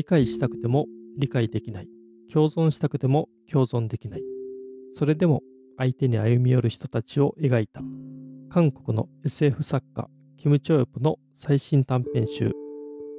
[0.00, 0.86] 理解したくても
[1.18, 1.88] 理解できない。
[2.32, 4.22] 共存したくても共存できない。
[4.94, 5.42] それでも
[5.76, 7.82] 相手に歩み寄る人たちを描いた。
[8.48, 10.08] 韓国の SF 作家、
[10.38, 12.52] キム・チョヨプの最新短編集、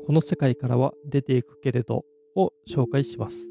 [0.08, 2.04] この世界からは出ていくけれど
[2.36, 3.48] を紹介します。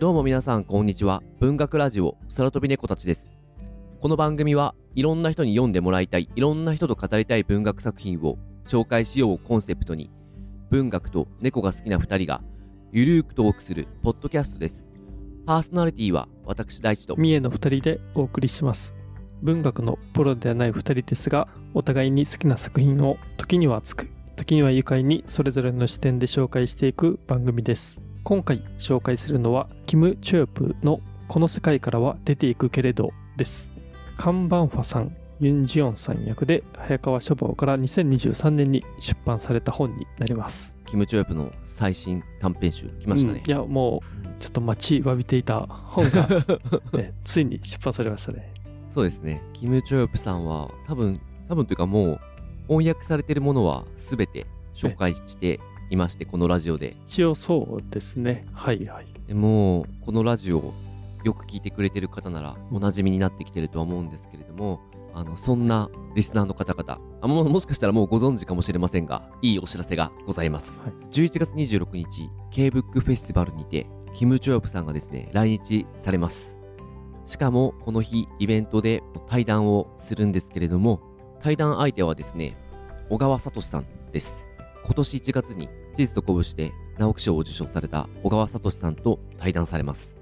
[0.00, 3.30] どうも皆さんこんにちは文学ラジオ空飛び猫たちです
[4.00, 10.10] この番組はいろんな人に読んでもらいたいいろんな人と語りたい文学作品を紹介しようをコンセプトに
[10.70, 12.42] 文学と猫が好きな2人が
[12.92, 14.92] ゆるーくトークするポッドキャストです
[15.44, 18.94] パーソナリティは私大地と三重の2人でお送りします。
[19.42, 28.00] 文学のプロではない2人ですが、お互いに好きな作品を時には熱く、時には愉快にそれぞれの視点で紹介していく番組です。
[28.22, 33.71] 今回紹介するのは、キム・チョヨプのこの世界からは出ていくけれどです。
[34.22, 40.76] カン・バンファさん、ユン・ジヨンさん役で早川書房から2023年に出版された本になります。
[40.86, 46.28] キム・チョヨプの最新短編集来ましたねうんい、や、もうちょっと待ちわびていた本が、
[46.96, 48.54] ね、ついに出版されましたね。
[48.94, 52.20] そうですねキム・チョヨプさんは多分多分というかもう
[52.68, 55.58] 翻訳されてるものは全て紹介して
[55.90, 58.42] いましてこのラジオで一応そうですね。
[58.52, 59.06] はいはい。
[59.26, 60.74] でもこのラジオを
[61.24, 64.80] よく聞いてくれてる方ならおなじみになってきてるとは思うんですけれども
[65.14, 70.90] あのそんなリスナーの方々あももしかしたらもうご存知かもしれませんがいいお知らせがございます、はい。
[71.12, 76.58] 11月26日 K-BOOK フェスティバルにてキム・チョヨプさんがですね来日されます。
[77.26, 81.00] しかもこの日イベントで対談をするんですけれども
[81.40, 82.56] 対談相手はですね
[83.10, 84.46] 小川聡さんです。
[84.84, 90.16] 今年1月に地図と拳で直木賞を受賞された小川聡さんと対談されます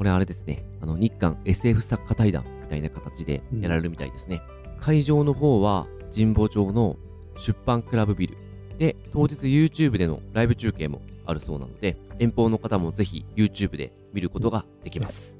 [0.00, 0.64] これあれですね。
[0.80, 4.40] あの日韓 SF 作家対談みたいな形でやられるみたいですね、
[4.78, 6.96] 会場の方は神保町の
[7.36, 8.38] 出版クラブビル。
[8.78, 15.36] で当日 YouTube でのライブ中継もあるそうなので遠方の方もぜひ YouTube で見ることができます。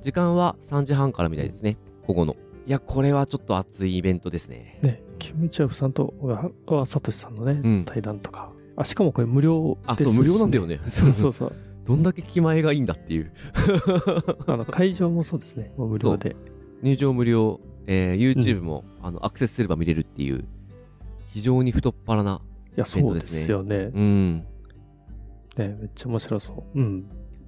[0.00, 1.76] 時間は3時半からみたいですね。
[2.06, 2.36] 午後の。
[2.68, 4.78] いやこれはちょっと熱いイベントですね。
[4.82, 7.84] ね、キム・チョヨプさんと小川小川聡さんのね、うん。
[7.84, 8.52] 対談とか。
[8.76, 10.80] あ、しかもこれ無料ですしあそう無料なんだよね。
[10.86, 11.71] そうそうそう。
[11.92, 13.32] どんだけ気前がいいんだっていう
[14.46, 15.72] あの会場もそうですね。
[15.76, 16.34] 無料で。
[16.82, 20.44] 入場無料、えー YouTube も、あのアクセスすれば見れるっていう
[21.28, 22.40] 非常に太っ腹な
[22.72, 23.90] イベントですねすよね。
[23.92, 24.46] うん
[25.56, 26.80] ね、めっちゃ面白そう。
[26.80, 27.04] うん。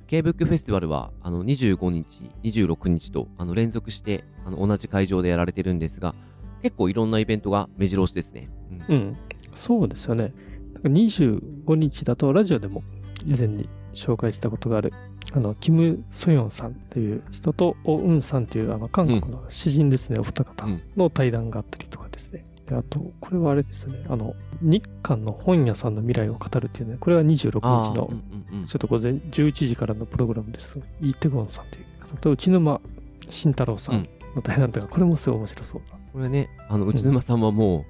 [0.09, 6.15] K-BOOK フェスティバルはあの25日26日とあの連続してあの同じ会場でやられてるんですが
[6.61, 8.51] 結構いろんなイベントが目白押しですね、
[8.89, 9.17] うんうん。
[9.55, 10.35] そうですよね。
[10.75, 12.83] なんか25日だとラジオでも
[13.27, 14.93] 以前に紹介したことがある、
[15.33, 20.83] あの、キム・ソヨンさんという人と、オ・ウンさんというあの韓国の詩人ですね、お二方うん。
[20.97, 22.45] の対談があったりとかですね。
[22.67, 28.23] であと、これはあれですね、あの、日韓の本屋さんの未来を語るっていうね、これは26日のあーうん
[28.53, 30.79] うんうんちょっと午前11時からのプログラムです。
[31.01, 32.81] イ・テゴンさんという方と内沼
[33.29, 35.83] 慎太郎さんの対談とか、これもすごい面白そう。
[35.91, 35.99] な。
[36.13, 37.85] これねあの内沼さんはもう、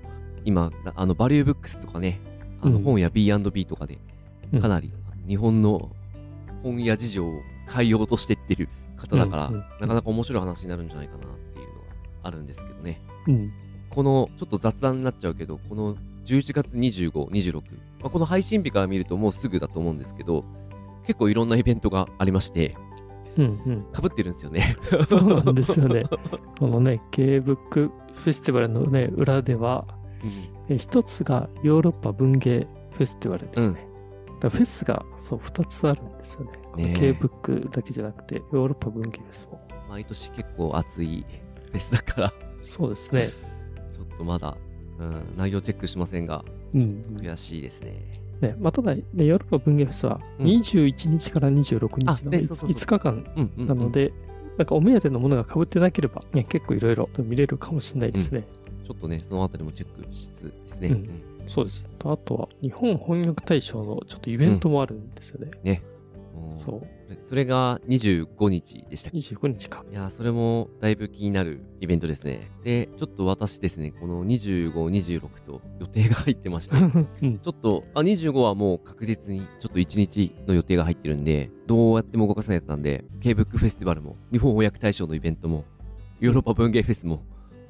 [0.45, 2.21] 今あのバリューブックスとかね
[2.63, 2.83] あのうん。
[2.83, 3.99] 本や B&B とかで
[4.53, 4.61] うん。
[4.61, 4.93] かなり
[5.27, 5.91] 日本の
[6.63, 7.41] 本屋事情を
[7.73, 11.21] 変えようとしてってる方だから、うんうんなかなか面白い話になるんじゃないかなっ
[11.55, 11.87] ていうのが
[12.23, 13.53] あるんですけどねうん。
[13.91, 17.55] このちょっと雑談になっちゃうけどこの11月25、26、
[18.01, 20.45] まあ、この配信日から見るともうすぐだと思うんですけど
[21.07, 22.77] 結構いろんなイベントがありまして
[23.37, 23.83] うんうん。
[23.93, 24.77] かぶってるんですよね。
[25.09, 26.05] そうなんですよね。
[26.61, 29.87] このね、K-BOOK フェスティバルのね、裏では、
[30.69, 33.89] え一つがヨーロッパ文芸フェスティバルですね。
[34.45, 36.53] だフェスがそう2つあるんですよね。
[36.85, 39.61] ねえ K-BOOK だけじゃなくて、ヨーロッパ文芸フェスも。
[39.89, 41.25] 毎年結構熱い
[41.71, 42.33] フェスだから
[42.63, 43.29] そうですね。
[43.93, 44.57] ちょっとまだ、
[44.99, 46.45] うん、内容チェックしませんが
[46.75, 47.17] うん。
[47.21, 47.95] 悔しいですね。
[48.41, 54.13] ね、まあ、ただ、ね、ヨーロッパ文芸フェスはうん21日から26日のうそうそう5日間うんうんうんなので、
[54.59, 58.45] なんかお目当てのものが被ってなければ、ね、結構いろいろと見れるかもしれないですね。
[58.85, 60.89] ちょっとねそのあたりもチェックしつつですね。
[60.89, 61.85] うんうんそうです。
[61.99, 65.83] とあとは、日本翻訳大賞のちょっとイベントもあるんですよね。
[66.35, 66.87] もうそう。
[67.29, 69.85] それが25日でしたっけ？25日か。
[69.91, 72.51] いやーそれもだいぶ気になるイベントですね。
[72.65, 76.77] で、ちょっと私ですね、この25、26と予定が入ってまして、
[77.23, 77.39] うん。
[77.39, 85.65] ちょっと、あ、25はもう確実にちょっと1日の予定が入ってるんで、どうやっても動かせないやつなんで、K-BOOK フェスティバルも、日本翻訳大賞のイベントも、
[86.21, 87.23] ヨーロッパ文芸フェスも、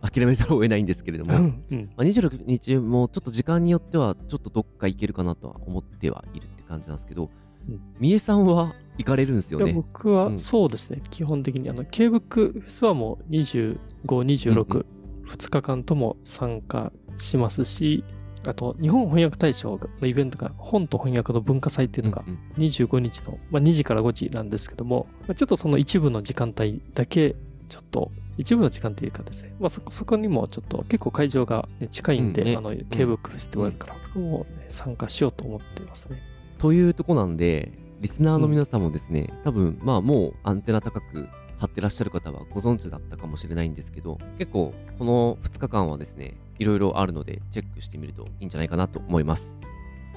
[0.05, 1.91] 諦めざるを得ないんですけれども、うんうん。
[1.97, 7.25] まあ、26日もちょっと時間によってはちょっとどっか行けるかなとは思ってはいるって感じなんですけど、
[7.69, 9.73] うん三重さんは行かれるんですよね。
[9.73, 14.87] 僕はうんそうですね、基本的にあの K ブックフェスはもう25、26、うんう
[15.27, 18.05] 2日間とも参加しますし、
[18.47, 27.37] あと日本翻訳大賞のイベントが本と翻訳の文化祭っていうのがうんうん25日の、まあ、2時から5時なんですけども、まあ、ちょっとその一部の時間帯だけ
[27.69, 36.21] ちょっと一部の時間というかですね、まあ、そそこにもちょっと結構会場が、ね、近いんで、うんねあの K ブックフェスティバルから、もうね、参加しようと思っていますね。
[36.59, 41.29] というとこなんで、リスナーの皆さんもですね、多分、まあもうアンテナ高く
[41.59, 49.55] 張ってらっしゃる方はご存知だったかもしれないんですけど、結構この2日間はですね、いろいろあるので、チェックしてみるといいんじゃないかなと思います。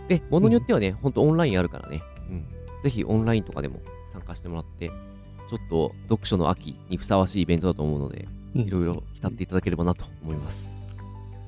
[0.07, 2.45] で、ものによってはね、ほんとオンラインあるからね、うん。
[2.83, 3.79] ぜひオンラインとかでも
[4.11, 4.91] 参加してもらって、
[5.49, 10.67] ちょっと読書の秋にふさわしいイベントだと思うので、うんいろいろ浸っていただければなと思います。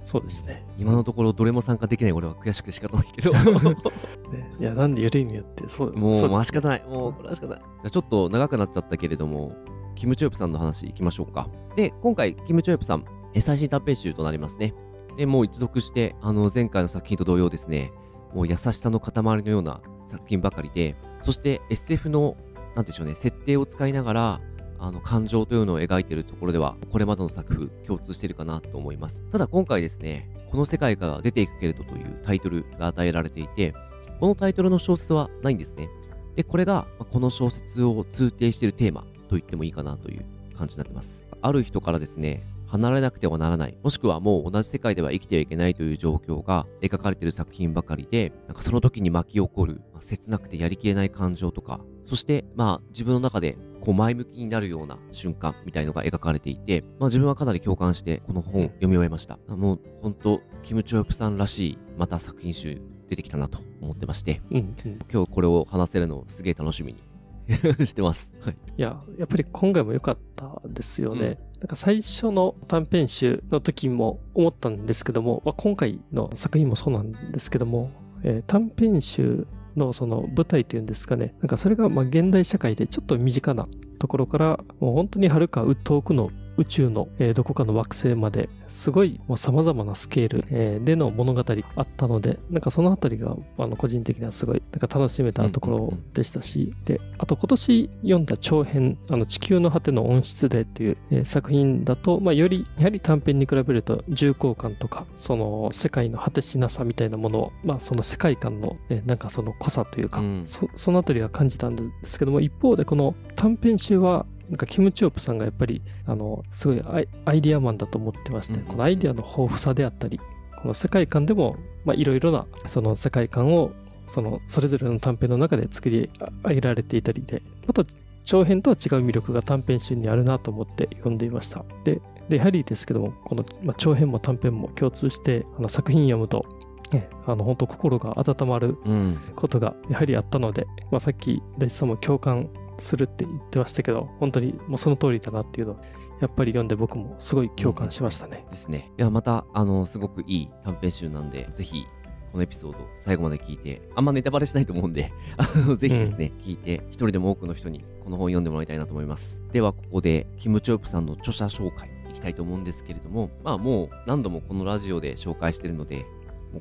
[0.01, 0.63] そうですね。
[0.78, 3.31] 今のところどれも参加できない俺は悔しくて仕方ないけど。
[4.31, 6.84] ねいや、なんでゆるいによって、そうもう、仕方ない。
[6.88, 7.60] もう、これは仕方ない。
[7.60, 9.56] じゃあちょっと長くなっちゃったけれども、
[9.96, 11.48] キム・チョヨプさんの話いきましょうか。
[11.75, 14.74] で、今回、キム・チョヨプさん、え最新短編集となりますね。
[15.16, 17.92] で、もう一読して、あの、前回の作品と同様ですね、
[18.34, 22.36] もう優しさの塊のような作品ばかりで、そして SF の、
[22.75, 24.42] 何でしょうね、設定を使いながら、
[24.80, 29.24] あの、感情というのを描いているところでは、これまでの作風、共通しているかなと思います。
[29.31, 33.74] ただ今回ですね、この世界から出ていくけれどというタイトルが与えられていて、
[34.19, 35.89] このタイトルの小説はないんですね。
[36.36, 40.25] で、これがこの小説を通底しているテーマと言ってもいいかなという
[40.57, 41.24] 感じになってます。
[41.42, 59.39] ある人からですね、離れなくてはならない、もしくはもう同じ世界では生きてはいけないという状況が描かれている作品ばかりで、なんかその時に巻き起こる、まあ切なくてやりきれない感情とか、そしてまあ自分の中でこう前向きになるような瞬間みたいのが描かれていて、まあ自分はかなり共感してこの本を読み終えました。
[59.48, 65.00] もう本当、キム・チョヨプさんらしいまた作品集出てきたなと思ってまして、うんうん。
[65.12, 67.01] 今日これを話せるのをすげえ楽しみに
[67.88, 68.31] してます。
[68.42, 68.57] はい。
[68.77, 71.39] いや、やっぱり今回も良かったですよね。
[71.60, 77.92] なんか最初の短編集の時も思ったんですけども、まあ、今回の作品もそうなんですけども、
[78.24, 79.46] えー短編集
[79.76, 83.68] のその舞台というんですかね、なんかそれがまあ現代社会でちょっと身近な
[84.00, 91.44] ところから、もう本当にはるか遠くの宇宙の、えーどこかの惑星まですごいもう様々なスケール、えーでの物語
[91.76, 110.44] あったのでなんかそのあたりがあの個人的にはすごいなんか楽しめたところでしたし、であと今年読んだ長編「あの地球の果ての温室で」っていう、えー作品だと、まあ、よりやはり短編に比べると重厚感とかその世界の果てしなさみたいなものを、まあ、その世界観の、ね、なんかその濃さというか、うん。
[110.46, 120.19] そそのあたりは感じたんですけども一方でこの短編集はなんかキム・チョープさんがやっぱりあのすごいアイアイディアマンだと思ってまして、うんうんうんこのアイディアの豊富さであったり
[120.62, 121.56] この世界観でも
[121.86, 123.72] まあいろいろなその世界観を
[124.07, 126.10] そのそれぞれの短編の中で作り
[126.44, 127.84] 上げられていたりでまた
[128.24, 136.46] 長編とは違う魅力が短編集にあるなと思って読んでいましたででやはりですけどもこの、まあ、長編も短編も共通してあの作品読むと、
[136.92, 139.19] ね、あの本当心が温まるうん。
[139.36, 142.50] ことがやはりあったので、まあ、さっき大地さんも共感
[142.81, 145.81] するって言ってましたけど本当にもうその通りだなっていうのを
[146.22, 148.46] やっぱり読んで僕もすごい共感しましたね。
[148.50, 148.92] ですね。
[148.98, 151.86] いや、また、あの、すごくいい短編集なんで、ぜひ、
[152.31, 155.12] このエピソード最後まで聞いて、あんまネタバレしないと思うんで、
[155.80, 159.42] ぜひですね、聞いて、一人でも多くの人にこの本読んでもらいたいなと思います。
[159.54, 166.06] では、ここで、キム・チョープさんの著者紹介いきたいと思うんですけれども、まあ、もう何度もこのラジオで紹介してるので、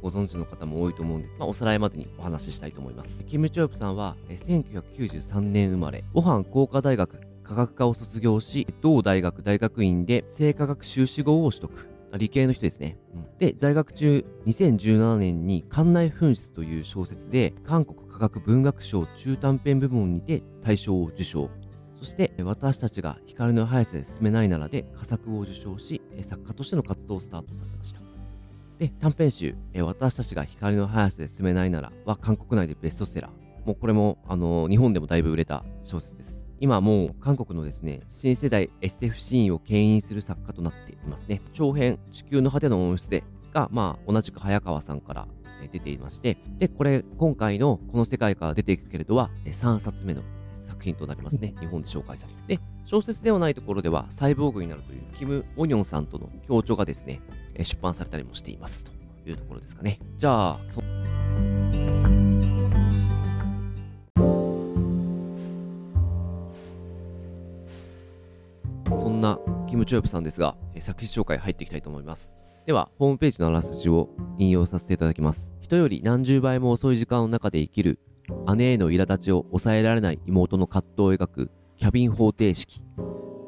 [0.01, 1.35] ご存知の方も多いと思うんです。
[1.39, 3.25] まあ、おさらいまでにお話ししたいと思います。
[3.25, 11.89] キム・チョープさんは、え1993年生まれ、オハン工科大学科学科を卒業し、同大学大学院で生化学修士号を取得。
[12.11, 12.99] あ理系の人ですね。
[13.15, 21.49] うんで、在学中、2017年に館内紛失という小説で、韓国科学文学賞中短編部門にて大賞を受賞。
[21.99, 28.08] そして、え私たちが光の速さで進めないならで佳作を受賞し、え作家としての活動をスタートさせました。
[28.79, 33.67] で、短編集、え私たちが光の速さで進めないならは韓国内でベストセラー。
[33.67, 36.39] もうこれも、あの日本でもだいぶ売れた小説です。
[36.61, 41.43] 今もう韓国のですね、新世代 SF シーンを牽引する作家となっていますね。
[41.53, 45.29] 長編、地球の果ての温室でが、まあ、同じく早川さんから
[45.73, 50.23] 出ていまして、で、これ、今回のこの世界から出ていくけれどは、3冊目の
[50.79, 51.55] 作品となりますね。
[51.59, 52.57] 日本で紹介されて。
[52.57, 57.21] で、小説ではないところでは、サイボーグになるという、キム・オニョンさんとの協調がですね、
[57.55, 58.93] えー出版されたりもしていますと
[59.29, 59.99] いうところですかね。
[60.17, 60.81] じゃあ、そ
[68.97, 72.39] そんなキム・チョヨプさんですが、えー作品紹介入っていきたいと思います。
[72.67, 75.51] では、ホームページのあらすじを引用させていただきます。
[75.61, 77.99] 人より何十倍も遅い時間の中で生きる
[78.57, 82.85] 姉への苛立ちを抑えられない妹の葛藤を描くキャビン方程式。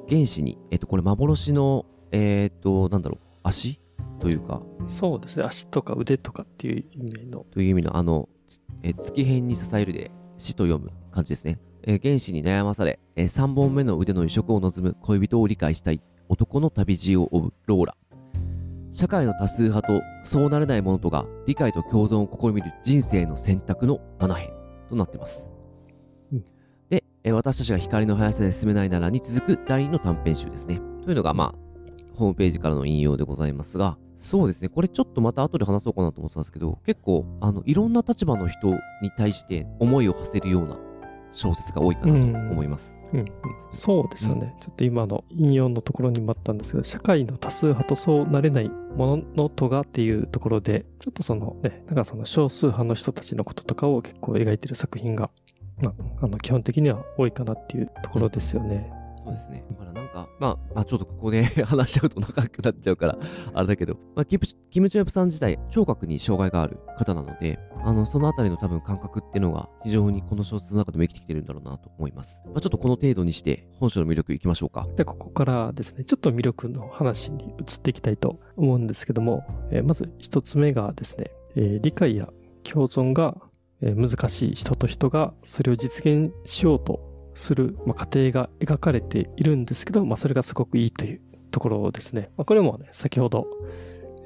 [0.08, 3.80] 原子に、えっと、これ幻の、えっと、なんだろう、足
[4.18, 5.44] というか、そうですね。
[5.44, 7.44] 足とか腕とかっていう意味の。
[7.50, 11.58] という意味のあの、つえー月辺に支えるで死と読む感じですね。
[11.84, 17.96] えー原子に悩まされ、え3本目の腕の移植を望む恋人を理解したい男の旅路を追うローラ。
[18.92, 24.59] 社会の多数派とそうなれない者とが理解と共存を試みる人生の選択の7編
[24.90, 25.48] となってます。
[26.32, 26.44] うん
[26.90, 30.80] で、えー私たちが光の速さで進めないならに続く第2の短編集ですね。
[31.04, 38.68] というのが、まあ、ホームページからの引用でございますが、そうですね、これちょっとまた後で話そうかなと思ってたんですけど、結構、あの、いろんな立場の人
[39.00, 40.76] に対して思いを馳せるような
[41.32, 42.98] 小説が多いかなと思います。
[43.12, 43.24] うん、
[43.72, 55.30] そうですよね、ちょっと今の引用のところにもあったんですけど、社会の多数派とそうなれないもののとがっていうところで、ちょっとそのね、なんかその少数派の人たちのこととかを結構描いてる作品が、
[55.82, 58.92] まあ、あの基本的には多いかなっていうところですよね。
[59.24, 59.64] そうですね。
[59.70, 63.18] だからなんか、まあ、まあ、ちょっとここで 話しちゃうと長くなっちゃうから、
[63.52, 72.40] あれだけど、まあ、キムキム・チョヨプさん自体、聴覚に障害がある方なので、あの、そのあたりの多分感覚っていうのが、非常にこの小説の中でも生きてきてるんだろうなと思います。
[72.46, 74.86] まあ、ちょっとこの程度にして、本書の魅力いきましょうか。
[74.96, 82.28] で、ここからですね、ちょっと魅力の話に移っていきたいと思うんですけども、えーまず一つ目がですね、えー理解や
[82.64, 83.36] 共存が、
[83.80, 91.20] えー難しい人と人がそれを実現しようとする、まあ、過程が描かれているんですけど、まあ、それがすごくいいという
[91.50, 92.30] ところですね。
[92.36, 93.46] まあ、これもね、先ほど、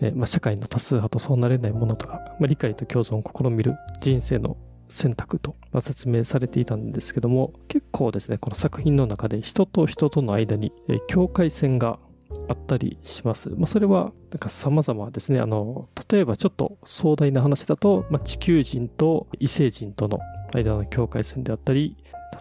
[0.00, 4.56] えーまあ、社会の多数派とそうなれないものとか、まあ、理解と共存を試みる人生の
[4.88, 11.98] 選択と、まあ、説明されていたんですけども結構ですねこの作品の中で人と人との間に、えー境界線が
[12.48, 13.50] あったりします。
[13.50, 20.18] まあ、それはなんか様々ですねあの例えばちょっと壮大な話だと、まあ、地球人と異星人との
[20.52, 21.96] 間の境界線であったり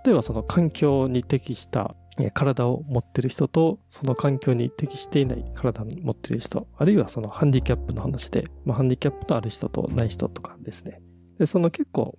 [0.06, 1.96] 例えばその環境に適した
[2.34, 11.02] 体を持ってる人とその環境に適していない体を持ってる人あるいはそのハンディキャップの話で、まあ、ハンディキャップのある人とない人とかですね。
[11.40, 12.18] でその結構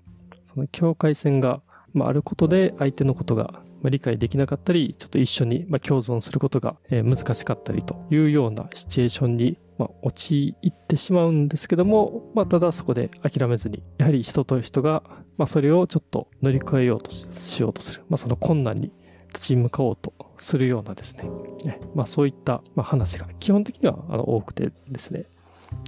[0.52, 1.62] その境界線が、
[1.92, 15.02] まあ、あることで相手のことが理解できなかったりちょっと一緒にまあ共存することが難しかったりというようなシチュエーションにまあ陥ってしまうんですけども、まあ、ただそこで諦めずにやはり人と人が
[15.36, 18.92] まあそれをちょっと乗り越えようとしようとする、まあ、その困難に
[19.32, 21.28] 立ち向かおうとするようなですね、
[21.94, 25.26] まあ、そういったま話が基本的にはあの多くてですね、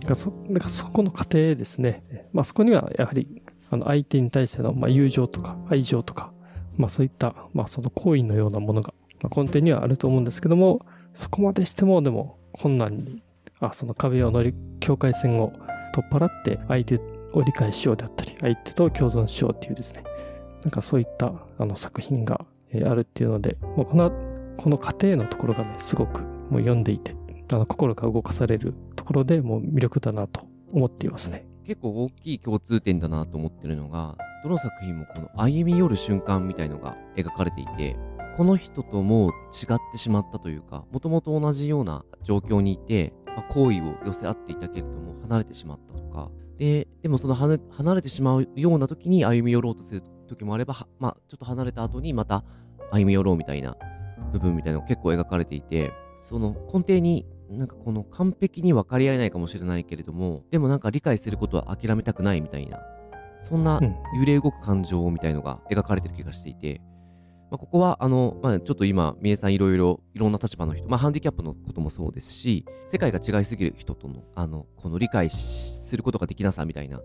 [0.02, 0.16] だか
[0.64, 6.32] らそこの過程ですね、まあ、そこにはやはりあの相手に対してのま友情とか愛情とか、
[6.76, 10.84] まあ、そういったまあその行為のようなものがま根底にはあると思うんですけども、
[11.14, 13.22] そこまでしてもでも困難に、
[13.60, 15.52] あその壁を乗り、境界線を
[15.94, 16.98] 取っ払って相手
[17.36, 20.04] を理解しようであったり、相手と共存しようっていうですね、
[20.62, 24.10] なんかそういったあの作品がえあるっていうので、もうこの、
[24.56, 27.14] この過程のところがね、すごくもう読んでいて、
[27.52, 31.46] あの心が動かされるところでもう魅力だなと思っていますね。
[31.64, 37.96] 結構大きい共通点だなと思ってるのが、どの作品もこの歩み寄る瞬間みたいのが描かれていて、
[38.36, 47.58] この人ともう違ってしまったというか、もともと同じような状況にいて、まあ、好意を寄せ合っていたけれども、離れてしまったとか、で、でもその離
[47.94, 52.44] れてしまうような時に歩み寄ろうとする時もあれば、はまあ、ちょっと離れた後にまた
[52.90, 53.76] 歩み寄ろうみたいな
[54.32, 62.80] 部分みたいなのが結構描かれていて、その根底になんかこの完璧に分かり合えないかもしれないけれども、でもなんか理解することは諦めたくないみたいな、
[63.42, 63.94] そんなうん。
[64.18, 66.80] 揺れ動く感情みたいのが描かれてる気がしていて、
[67.56, 75.36] まあ、ここはあの、まあ、ちょっと今、みえさんいろいろいろんな立場の人、まあ、ハンディキャップのこともそうですし、世界が違いすぎる人との、あの、この理解し
[75.88, 77.00] することができなさみたいな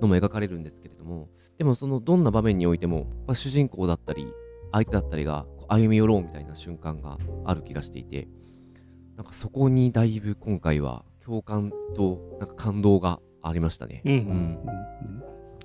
[0.00, 1.28] のも描かれるんですけれども、
[1.58, 4.26] でもそのどんな場面においても、まあ、主人公だったり、
[4.72, 8.26] 相手だったりが歩み寄ろうみたいな瞬間がある気がしていて、
[9.16, 14.00] なんかそこにだいぶ今回は共感となんか感動がありましたね。
[14.06, 14.58] うんうん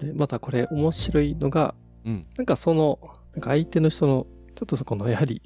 [0.02, 1.74] でまたこれ面白いのが、
[2.04, 3.00] うんなんかその
[3.36, 4.26] なんか相手の人の
[4.56, 5.42] ちょっとそこのやはり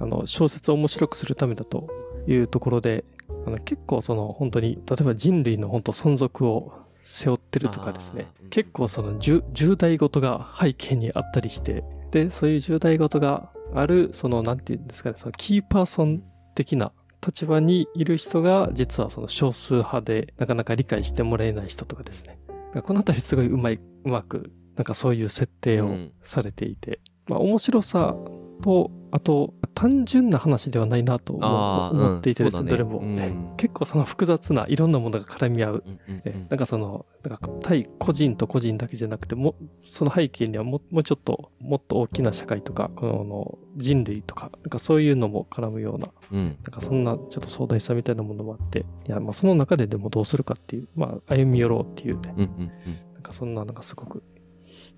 [0.00, 1.88] あの小説を面白くするためだと
[2.26, 3.04] いうところで
[3.46, 6.72] あの結構その本当に例えば人類の本当存続を
[7.02, 8.26] 背負ってるとかですね。
[8.48, 11.84] 結構その重重大事が背景にあったりして。
[12.10, 16.22] でそういう重大事があるそのなんていうんですかねそのキーパーソン
[16.54, 16.92] 的な
[17.26, 22.38] 立場にいる人が実はその少数派でなかなか理解してもらえない人とかですね。
[22.82, 26.12] このあたりすごいうまい、うまく、なんかそういう設定をうん。
[26.22, 28.16] されていて、まあ面白さ
[28.62, 33.52] と、あと、単純な話ではないなと思っていてですね、うんどれも、そうん。
[33.56, 35.84] 結構その複雑ないろんなものが絡み合う。
[35.86, 36.22] うんうんうん。
[36.24, 36.46] え。
[36.48, 39.54] なんかその、なんか対個人と個人だけじゃなくても、
[39.84, 46.46] その背景にはももうちょっと、もっと大きな社会とか、この人類とか、なんかそういうのも絡むような、うん。
[46.46, 52.68] なんかそんなちょっと壮大さみたいなものもあって、いや、まあその中ででもどうするかっていう、まあ歩み寄ろうっていうね、うんうんうん。
[53.12, 54.22] なんかそんな、なんかすごく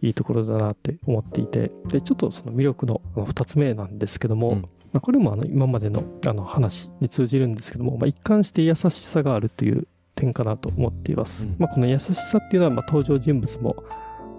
[0.03, 4.63] いいところだなって思っていて、で、ちょっとその魅力のあの二つ目なんですけども、うん。
[4.63, 11.45] まあ、これもあの今までのあの話に通じるんですけども、まあ、一貫して優しさがあるという点かなと思っています。
[11.45, 11.57] うん。
[11.59, 13.85] まあ、この優しさっていうのは、まあ、登場人物も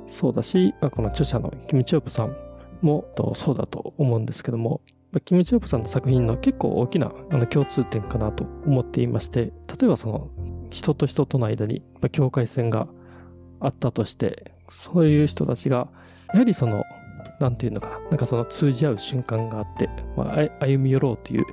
[0.08, 2.36] そうだし、まあ、この著者のキム・チョープさん
[2.82, 9.52] もとそうだと思うんですけども、まあキム・チョープさんの作品の結構大きなあの共通点かなと思っていまして、例
[9.84, 10.30] えばその
[10.70, 12.88] 人と人との間にまあ境界線が
[13.60, 15.88] あったとして、そういう人たちが、
[16.34, 16.84] やはりその、
[17.40, 21.46] なんていうのかな、なんかその通じ合う瞬間があって、まあ、歩み寄ろうという、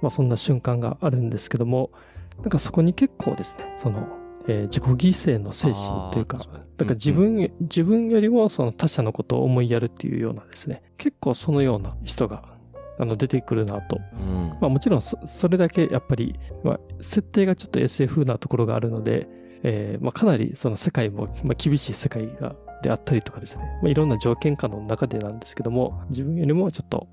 [0.00, 1.90] まあそんな瞬間があるんですけども、
[2.40, 4.06] なんかそこに結構ですね、その、
[4.48, 6.64] えー自己犠牲の精神というかあー、確かに。
[6.78, 12.42] なんか自分、自分よりもその他者のことを思いやるっていうようなですね、結構そのような人が、
[12.98, 14.00] あの、出てくるなと。
[14.18, 14.48] うん。
[14.60, 19.28] まあもちろんそそれだけやっぱり、まあ、設定がちょっと SF なところがあるので、
[19.62, 27.06] えーまあ、かなりその世界も、まあ、厳しい世界がであったりとかですね、まあ、いろんな条件下の中でなんですけども自分よりもちょっと、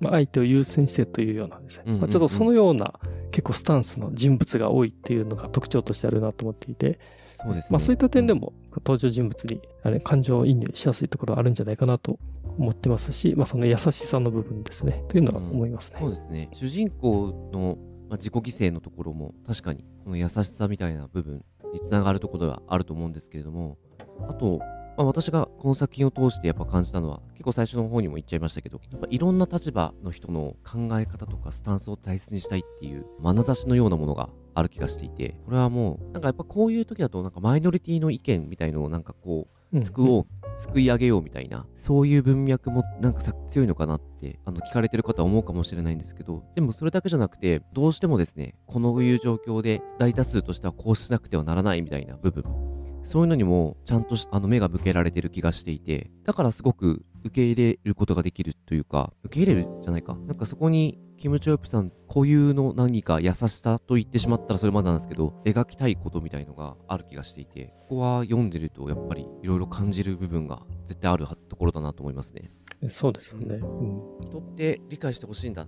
[0.00, 2.00] まあ、相手を優先してというようなですね、うんうんうん。
[2.02, 2.94] まあ、ちょっとそのような
[3.30, 7.00] 結構スタンスの人物が多いっていうのが特徴としてあるなと思っていて、
[7.42, 7.68] そうですね。
[7.70, 12.18] まあ、そういった点でも登場人物にあれ感情移入しやすいところはあるんじゃないかなと
[12.58, 15.04] 思ってますし、まあ、その優しさの部分ですね。
[15.08, 15.98] というのは思いますね。
[16.00, 16.50] そうですね。
[16.52, 23.76] 主人公の、まあ、自己犠牲のところも確かにこの優しさみたいな部分につながるところではあると思うんですけれども、
[24.28, 24.60] あと、
[24.96, 39.84] まあ、私がこの作品を通してやっぱ感じたのは、結構最初の方にも言っちゃいましたけど、やっぱいろんな立場の人の考え方とかスタンスを大切にしたいっていう眼差しのようなものがある気がしていて、これはもう、なんかやっぱこういう時だと、なんかマイノリティの意見みたいのをなんかこうう、うん
[40.56, 52.44] 救、い上げようみたいな、そういう文脈もなんか強いのかなって、あの、聞かれてる方は思うかもしれないんですけど、でもそれだけじゃなくて、どうしてもですね、このいう状況で大多数としてはこうしなくてはならないみたいな部分、
[53.02, 60.16] そういうのにもちゃんとあの目が向けられてる気がしていて、だからすごく受け入れることができるというか、受け入れるじゃないか。
[60.26, 72.50] なんかそこに、キム・チョヨプさん固有の何か優しさと言ってしまったらそれまでなんですけど、描きたいことみたいのがある気がしていて、ここは読んでるとやっぱりいろいろ感じる部分が絶対あるところだなと思いますね。
[72.90, 73.54] そうですよね。
[73.54, 75.66] うん人って理解してほしいんだ。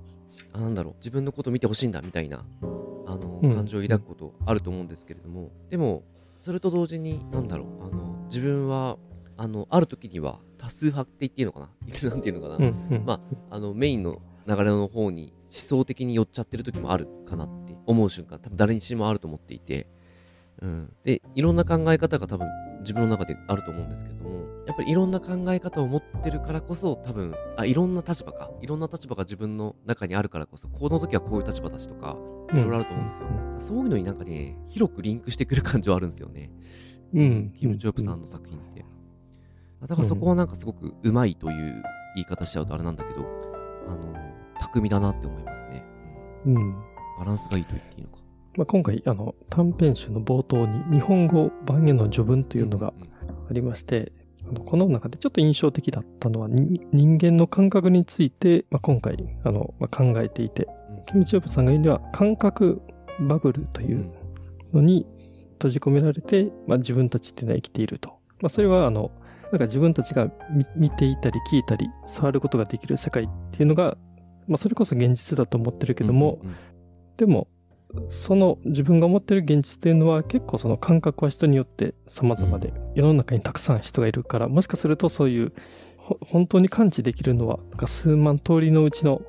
[0.52, 0.94] あ、なんだろう。
[0.98, 2.44] 自分のこと見てほしいんだみたいな、
[3.06, 6.02] あの、うん感情を抱くことあると思うんですけれども、でも、
[6.38, 7.86] それと同時に、なんだろう。
[7.86, 8.98] あの、自分は、
[9.38, 11.70] あの、ある時には多数派って言っていいのかな
[12.10, 19.86] なんていうのかな、うんうんまあの、メインの流れの方に思想的に寄っちゃってる時もあるかなって思う瞬間、多分誰にしもあると思っていて、
[20.62, 20.92] うん。
[21.04, 22.48] で、いろんな考え方が多分
[22.80, 28.50] 自分の中であると思うんですけども、やっぱりいろんな考え方を持ってるからこそ、多分、あ、いろんな立場か。
[28.62, 32.16] いろんな立場が自分の中にあるからこそ、この時はこういう立場だしとか、
[32.52, 33.26] いろいろあると思うんですよ。
[33.58, 36.50] そういうのになんかね、広くリンクしてくる感じはあるんですよね。
[37.14, 37.52] うん。
[37.56, 38.84] キム・チョープさんの作品って。
[39.86, 41.82] だからそこはなんかすごくうまいという
[42.14, 43.26] 言い方しちゃうとあれなんだけど、
[43.88, 44.14] あの、
[44.60, 45.84] 巧みだなって思いますね。
[46.46, 46.56] うん。
[46.56, 46.74] うん、
[47.18, 48.18] バランスがいいと言っていいのか。
[48.56, 53.16] まあ、今回、あの、短編集の冒頭に日本語版への序文というのがうん
[53.50, 54.12] ありまして、
[54.48, 62.82] あのこの中でちょっと印象的だったのは、に人間の感覚について、まあ、今回、あの、まあ、考えていて、うんキム・チョープさんが言うには、感覚
[63.20, 64.12] バブルといううん
[64.72, 65.06] のに
[65.54, 68.10] 閉じ込められて、まあ、自分たちっていうのは生きていると。
[68.40, 69.10] まあ、それは、あの、
[69.52, 73.96] なんか自分たちが見見ていたり聞いたり触ることができる世界っていうのが、
[74.48, 76.56] まあ、それこそ現実だと思ってるけども、うんうん
[77.16, 77.48] でも、
[78.10, 85.52] その自分が思ってる現実というのは結構その感覚は人によって様々で、世の中にたくさん人がいるから、もしかするとそういう、
[85.96, 89.22] ほ本当に感知できるのは、なんか数万通りのうちの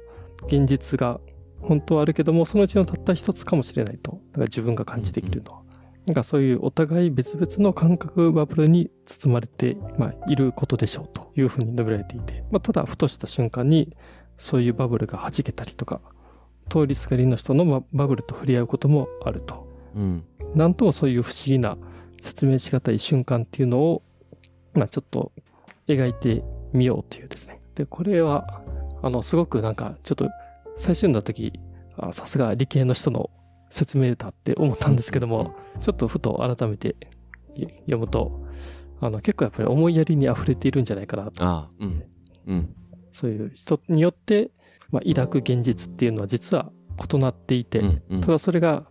[0.48, 1.20] 現実が
[1.62, 4.12] 本当はあるけども、そのうちのたった一つかもしれないと。
[4.12, 5.62] だから自分が感知できるのは。
[6.06, 13.94] なんかそういうお互い別々の感覚バブルに包まれて、まあ、いることでしょうというふうに述べられていて、まあ、ただふとした瞬間に
[14.38, 16.02] そういうバブルが弾けたりとか、
[16.70, 19.68] 通りすがりの人のババブルと触れ合うこともあると。
[19.96, 20.24] うん
[20.56, 21.78] なんともそういう不思議な
[22.22, 24.02] 説明しがたい瞬間っていうのを、
[24.74, 25.32] まあちょっと
[25.88, 27.60] 描いてみようというですね。
[27.76, 28.64] で、これは、
[29.02, 30.30] あの、すごくなんか、ちょっと
[30.78, 31.54] 最初読んだ時、
[31.98, 33.30] あさすが理系の人の
[33.70, 36.96] 説明だって思ったんですけども、ちょっとふと改めて
[37.56, 38.46] い読むと、
[39.00, 41.44] あの、結構やっぱり思いやりに溢れているんじゃないかなと。
[41.44, 42.04] ああ、うん。
[42.48, 42.76] うん。
[43.18, 44.52] そういう人によって、
[44.92, 46.72] まあ、抱く現実っていうのは実は
[47.12, 48.86] 異なっていて、うんうんただそれが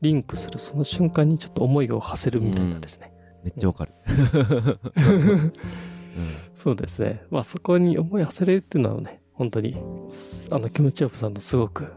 [0.00, 3.12] リンクするその瞬間にちょっと思いを馳せるみたいなですね。
[3.42, 3.92] めっちゃわかる。
[4.96, 5.00] う
[5.50, 5.52] ん
[6.54, 7.22] そうですね。
[7.30, 9.76] まあそこに思い馳せれるっていうのはね、本当に、
[10.50, 11.92] あの、キム・チョープさんのすごく、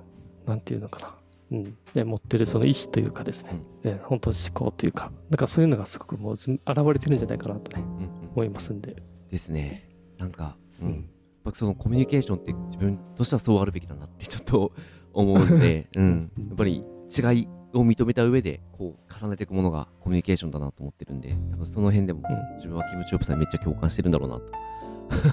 [0.46, 1.58] なんていうのかな。
[1.58, 1.78] うん。
[1.96, 6.62] ね、持ってるその意志というかですね、ね本当思考というか、なんかそういうのがすごくもうず現
[6.94, 8.96] れてるんじゃないかなとね、うんうん思いますんで。
[9.30, 9.88] ですね。
[10.20, 10.88] なんか、うん。
[10.88, 11.10] うん
[11.44, 14.72] ぱそのコミュニケーションって自分としてはそうあるべきだなってちょっと
[15.14, 16.32] 思うので、 うん。
[16.48, 24.40] やっぱり違いを認めた上で、こう、重ねていくものがコミュニケーションだなと思ってるんで、多分その辺でもうん自分はキム・チョープさんにめっちゃ共感してるんだろうな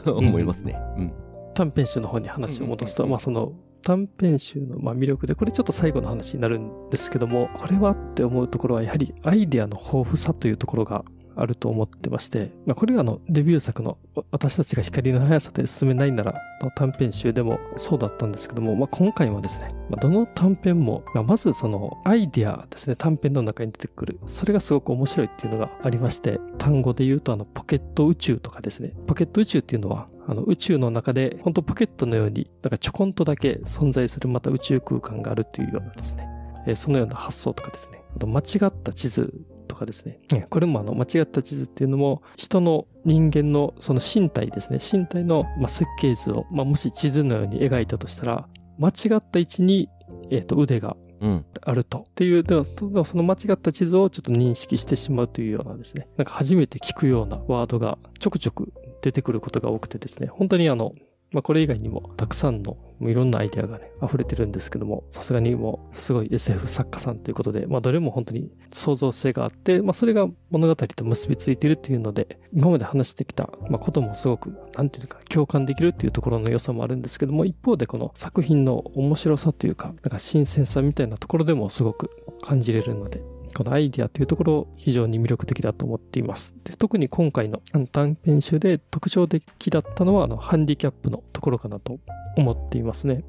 [0.05, 0.77] と 思いますね。
[0.97, 1.13] うん。
[1.55, 11.05] 短編集の方に話を戻すと、うんうんうんうんまあその短編集のまあ魅力で、これちょっと最後の話になるんですけども、これはって思うところはやはりアイデアの豊富さというところが
[11.41, 13.99] あると思ってまして、まあこれがあのデビュー作の
[14.31, 36.29] 私たちが光の速さで進めないならの短編集でもそうだったんですけども、まあ今回もですね、まあどの短編も、まあまずそのアイディアですね、短編の中に出てくる、それがすごく面白いっていうのがありまして、単語で言うとあのポケット宇宙とかですね、ポケット宇宙っていうのはあの宇宙の中で本当ポケットのようになんかちょこんとだけ存在するまた宇宙空間があるっていうようなですね、
[36.67, 38.03] えーそのような発想とかですね。
[38.17, 39.33] あと間違った地図
[39.69, 49.89] とかですねえーこれもあの間違った地図っていうのも人の人間のその身体ですね身体のまあ設計図を、まあ、もし地図のように描いたとしたら間違った位置に、
[50.31, 51.45] えーと腕がうん。
[51.63, 52.05] あると。
[52.09, 52.65] っていう、でも
[53.05, 60.93] その間違った地図をちょっと認識してしまうというようなですね、なんか初めて聞くようなワードがちょくちょく出てくることが多くてですね、本当にあの、
[61.33, 82.11] まあこれ以外にもたくさんのいろんなアイデアがね、溢れてるんですけども、さすがにもうすごい SF 作家さんということで、まあどれも本当に創造性があって、まあそれが物語と結びついてるっていうので、今まで話してきた、まあ、こともすごく、なんていうか、共感できるっていうところの良さもあるんですけども、一方でこの作品の面白さというか、なんか新鮮さみたいなところでもすごく
[82.43, 83.23] 感じれるので、
[83.55, 86.55] このアイデアというところ非常に魅力的だと思っています。
[86.65, 87.61] で特に今回の
[87.93, 91.99] 短編集で特徴的だったのはあのハンディキャップのところかなと
[92.37, 93.25] 思っていますね。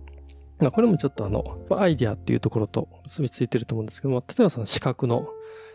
[0.59, 5.27] まあこれもちょっとあの、アイディアっていうところと結びついてると思うんですけども、例えばその視覚の、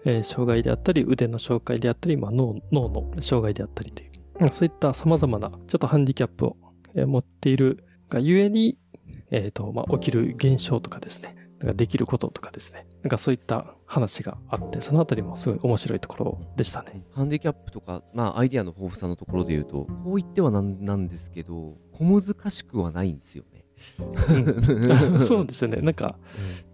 [0.04, 6.56] えー障害であったり、腕の障害であったり、まあ、脳脳の障害であったりという、まあそういった様々なちょっとハンディキャップを、
[6.94, 8.78] 持っているがゆえに、
[9.30, 17.02] えっ、と、まあ、起きる現象とかですね、なんかできることとかですね、なんかそういった話があって、そのあたりもすごい面白いところでしたね。
[17.12, 23.64] ハンディキャップとか、まあ、アイディアの豊富さのところで言うと、こう言ってはなんなんですけど、小難しくはないんですよね。
[25.16, 25.78] あそうですよね。
[25.82, 26.18] なんか、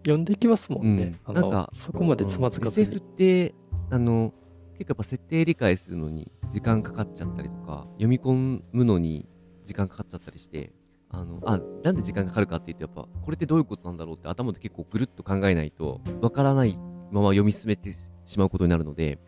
[0.03, 1.21] 読んでいきますもんね。
[1.25, 3.15] うんなんかそこまでつまずかず SF にっ。
[3.15, 3.55] て、
[3.91, 4.35] あの、
[4.73, 9.29] 結構やっぱ設定理解するのに時間かかっちゃったりとか、読み込むのに
[9.65, 10.73] 時間かかっちゃったりして、
[11.11, 16.79] あの、あ、なんで時間かかるかっていうと、やっぱ、これってどういうことなんだろうって頭で結構ぐるっと考えないと、わからない
[17.11, 17.95] まま読み進めて
[18.25, 19.19] しまうことになるので、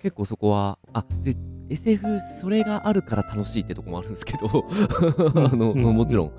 [0.00, 1.36] 結構そこは、あ、で、
[1.68, 2.06] SF
[2.40, 4.46] それがあるから楽しいってとこもあるんですけど、
[5.34, 6.32] あの、うんもちろん。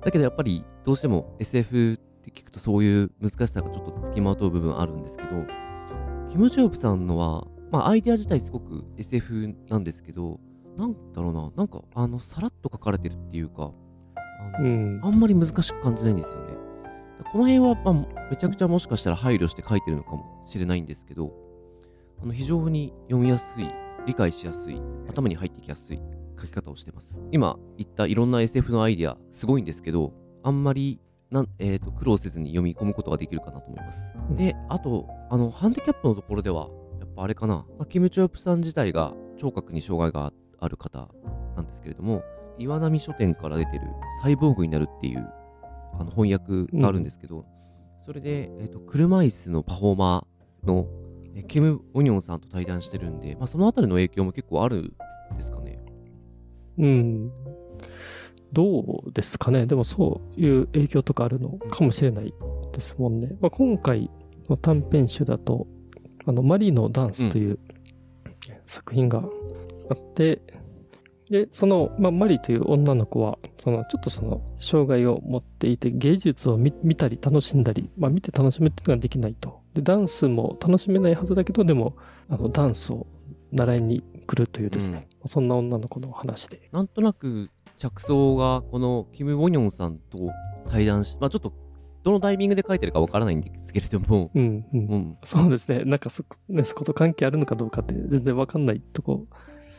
[0.00, 5.28] だけどやっぱりどうしても SF って聞くとそういう難しさがちょっと付きまとう部分あるんですけど、
[6.30, 10.38] キム・ジョーブさんのは、まあアイデア自体すごく SF なんですけど、
[10.76, 13.72] なんだろうな、なんかあの、さらっと書かれてるっていうか、
[14.38, 15.00] あのうん。
[15.02, 16.54] あんまり難しく感じないんですよね。
[17.32, 21.32] この辺は、まあ、めちゃくちゃもしかしたら配慮して書いてるのかもしれないんですけど、
[22.22, 23.68] あの非常に読みやすい、
[24.06, 26.00] 理解しやすい、頭に入ってきやすい
[26.40, 27.20] 書き方をしてます。
[27.30, 33.98] 今言ったいろんな SF のアイデア、すごいんですけど、あんまりなん、えーと苦労せずに読み込むことができるかなと思います。
[34.30, 36.68] うんで、あと、あの、ハンディキャップのところでは、
[37.00, 41.08] やっぱあれかな、まあ、キム・チョープさん自体が聴覚に障害がある方
[41.56, 42.22] なんですけれども、
[42.58, 43.82] 岩波書店から出てる
[44.22, 45.28] サイボーグになるっていう
[45.98, 47.44] あの翻訳があるんですけど、
[48.04, 50.86] それで、えーと車椅子のパフォーマーの
[51.38, 55.82] えキム・オニオンさんと対談してるんで、まあ、そのあたりの影響も結構あるんですかね。
[56.78, 57.30] うん。
[58.52, 59.66] どうですかね。
[59.66, 62.32] でもそういう影響とかあるのかもしれない
[62.72, 63.36] ですもんね。
[63.40, 64.10] まあ、今回
[64.48, 65.66] の短編集だと、
[66.26, 67.58] あの、マリのダンスという
[68.66, 69.22] 作品が
[69.90, 70.42] あって、
[71.30, 79.60] で、その、まあ、マリという女の子は、その、ちょっとその、障害を持っていて、芸術を見見たり楽しんだり、まあ、見て楽しむっていうのができないと。
[79.74, 81.96] で、ダンスも楽しめないはずだけど、でも、
[82.28, 83.06] あの、ダンスを
[83.52, 86.68] 習いに来るというですね、そんな女の子の話で。
[86.72, 90.18] なんとなく着想がこのキム・オニョンさんと
[90.68, 91.52] 対談し、まあ、ちょっと
[92.02, 94.80] どのタイミングで書いてるかわからないんですけれども、うん、うん。
[94.86, 95.84] うん、そうですね。
[95.84, 99.26] なんかそ、ね、そこと関係あるのかどうかって全然わかんないとこ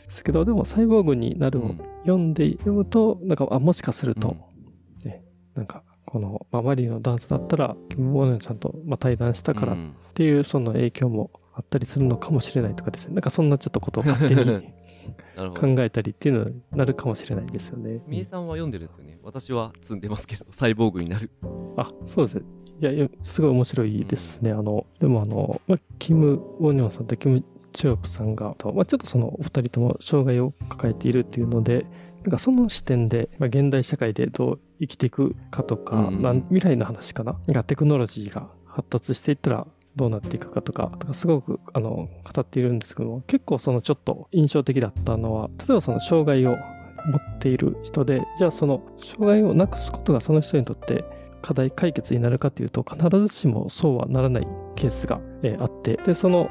[0.09, 4.49] ですけど、でもサイボーグになるをうん読んで、読むと、なんか、あ、もしかすると、うん
[5.55, 13.15] なんか、この、まあ、マリーのダンスだったら、キム・ボーネンさんと、まあ、対談したからっうんていう、その影響もあったりするのかもしれないとかですね。
[13.15, 14.45] なんかそんなちょっとことを勝手に
[15.37, 15.83] 考ど。
[15.83, 18.01] えたりっていうのになるかもしれないですよね。
[18.07, 19.19] みえさんは読んでるんですよね。
[19.23, 21.29] 私は積んでますけど、サイボーグになる。
[21.77, 22.43] あ、そうですね。
[22.79, 24.51] いや、いやすごい面白いですね。
[24.51, 27.43] あの、でもあの、まあ、キム・ウォニョンさんとキム・
[27.73, 31.86] チョヨプさんが、とまあ、ちょっとそのお二人とも障害を抱えているっていうので、
[32.23, 37.39] なんかその視点で、まあ、現代社会でどう生きていくかとか、うん未来の話かな？
[37.47, 51.05] がテクノロジーが発達していったらどうなっていくかとか、とかすごくあの語っているんですけども、結構そのちょっと印象的だったのは、例えばその障害を持っている人で、じゃあその障害をなくすことがその人にとって
[51.41, 56.49] 課題解決になるかというと必ずしもそうはならないケースが、えーあってでその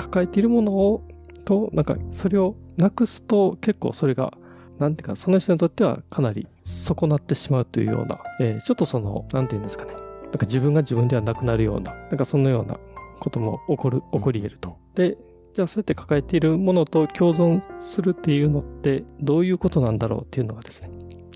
[0.00, 1.06] 抱えているものを
[1.44, 4.32] となんかそれをなくすと結構それが
[4.78, 9.94] なんていうかその人にとってはかなり損なってしまうというような、えーちょっとそのなんていうんですかね。
[10.22, 12.78] なんか自分が自分ではなくなるようななんかそのような
[13.18, 14.76] ことも起こる起こり得ると。
[14.94, 15.16] で
[15.54, 20.90] じゃあそうやって抱えているものと共存するっていうのってどういうことなんだろうっていうのがですね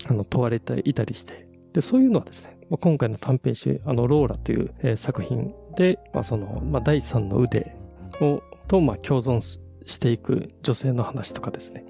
[0.09, 1.45] あの問われていたりして。
[1.73, 7.75] でそういうのはですねまあ今回の短編集「あのローラ」という、えー作品で、まあそのまあ、第三の腕
[8.21, 11.85] をと、まあ、共存ししていく女性の話とかですね、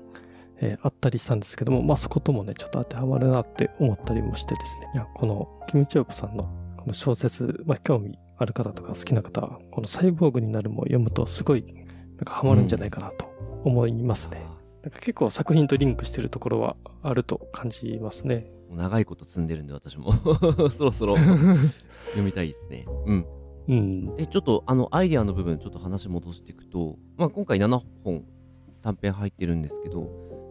[0.57, 6.43] えーあったりしたんですけども、まあ、そこともねちょっと当てはまるなって思ったりもしてですねいやこのキム・チョープさんの
[6.77, 13.25] この小説、まあ、興味ある方とか好きな方はこの「サイボーグになる」も読むとすごいなんかハマるんじゃないかなと
[13.63, 14.41] 思いますね。
[14.83, 18.45] なんか結構作品とリンクしてるところはあると感じますね。
[18.69, 20.13] 長いこと積んでるんで、私も。
[20.77, 22.85] そろそろ 読みたいですね。
[23.05, 23.25] うん。
[23.67, 24.15] うん。
[24.15, 28.25] で、ちょっとあのアイデアの部分、ちょっと話戻していくと、まあ、今回7本
[28.81, 30.09] 短編入ってるんですけど、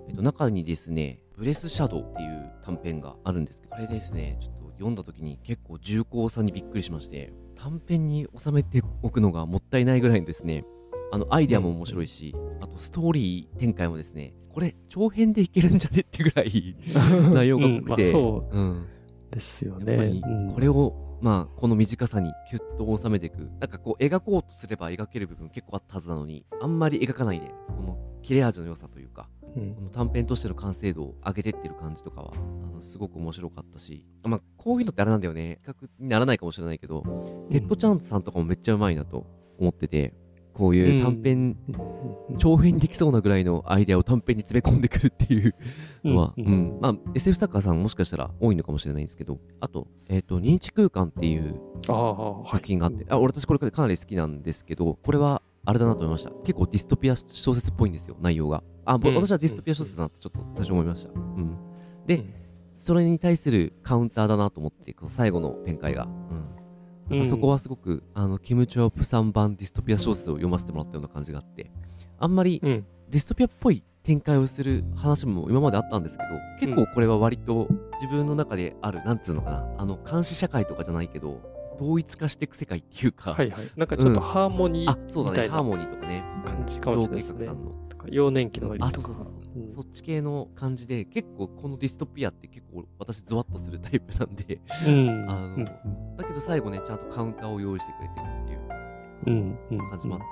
[0.09, 10.65] えっと、中にですね、ブレスシャドウっていう短編があるんですけど、これですね、ちょっと読んだ時に結構重厚さにびっくりしまして、短編に収めておくのがもったいないぐらいにですね、
[11.13, 16.77] あのアイデアも面白いし、あとストーリー展開もですね、これ長編でいけるんじゃねってぐらい
[17.33, 18.87] 内容が濃くて、うんまあ、そううん、
[19.31, 20.21] ですよね。
[20.53, 23.49] これを、まあこの短さにキュッと収めていく。
[23.59, 29.75] なんかこう描こうとすれば描ける部分結構あったはずなのにあんまり描かないでこの切れ味の良さというかうん。
[29.75, 34.07] この短編としての完成度を上げてってる感じとかはあのすごく面白かったし。
[34.23, 35.61] まあこういうのってあれなんだよね。
[35.65, 37.03] 比較にならないかもしれないけど、
[37.51, 39.27] テッドチャンスさんとかもめっちゃうまいなと
[39.59, 40.13] 思ってて
[40.53, 41.57] こういう短編、
[42.31, 42.37] うん。
[42.37, 45.53] 長編にできそうなぐらいのアイデアを短編に詰め込んでくるっていうの
[46.05, 46.47] は、ううん。
[46.47, 56.31] んまあ SF 作家さんもしかしたら多いのかもしれないんですけどあと,、えー、と認知空間っていう作品があって、あ俺私これかなり好きなんですけどこれはあれだなと思いました。
[56.45, 58.63] 結構ディストピア小説っぽいんですよ内容が。
[58.85, 61.59] あ、ぼうん私はディストピア小説だなってちょっと最初思いました、うん、
[62.07, 62.35] で、うん。
[62.77, 66.07] それに対するカウンターだなと思ってこの最後の展開が、
[67.11, 67.29] うん。
[67.29, 71.71] そこはすごく、あのキム・チョップさん版ディストピア小説を読ませてもらったような感じがあって
[72.19, 72.87] あんまりうん。
[73.15, 77.69] ディストピアっぽい展開をする話も今まであったんですけど結構これは割と
[78.03, 81.41] 自分の中である、なんつうのかなあの監視社会とかじゃないけど
[81.77, 83.65] 統一化していく世界っていうか、はいはい。
[83.77, 86.25] なんかちょっとハーモニあーそうだみたいなねハーモニーとかね。
[86.45, 87.49] 感じかもしれないですね。
[88.11, 88.85] 幼年期の割と。
[88.85, 89.63] かあそうそうそうそう。
[89.63, 89.73] うん。
[89.75, 95.31] そっち系の感じで結構このディストピアって結構私ゾワッとするタイプなんでうん。
[95.31, 95.65] あのうん。
[96.17, 98.61] だけど最後ねちゃんとカウンターを用意してくれてるっていう
[99.27, 99.59] うん。
[99.71, 99.91] うん。
[99.91, 100.27] 感じもあって、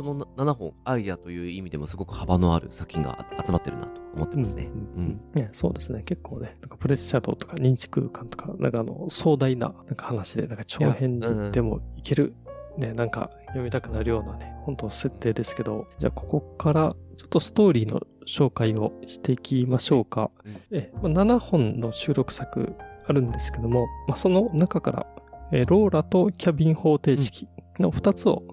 [0.00, 4.62] この7本アイデアという意味でもすごく幅のある作品が集まってるなと思ってますね。
[4.64, 6.02] うんうんね、そうですね。
[6.04, 11.20] 結構ね、なんかプレッシャードとか認知空間とか、なんかあの壮大ななんか話で、なんか長編
[11.52, 12.32] でもいける、
[12.78, 20.30] ね、なんか読みたくなるようなね、本当設定ですけど、じゃあここからちょっとストーリーの紹介をしていきましょうか。
[20.46, 22.74] うんえまあ、7本の収録作
[23.06, 25.06] あるんですけども、まあ、その中から、
[25.52, 28.44] えーローラとキャビン方程式の2つを、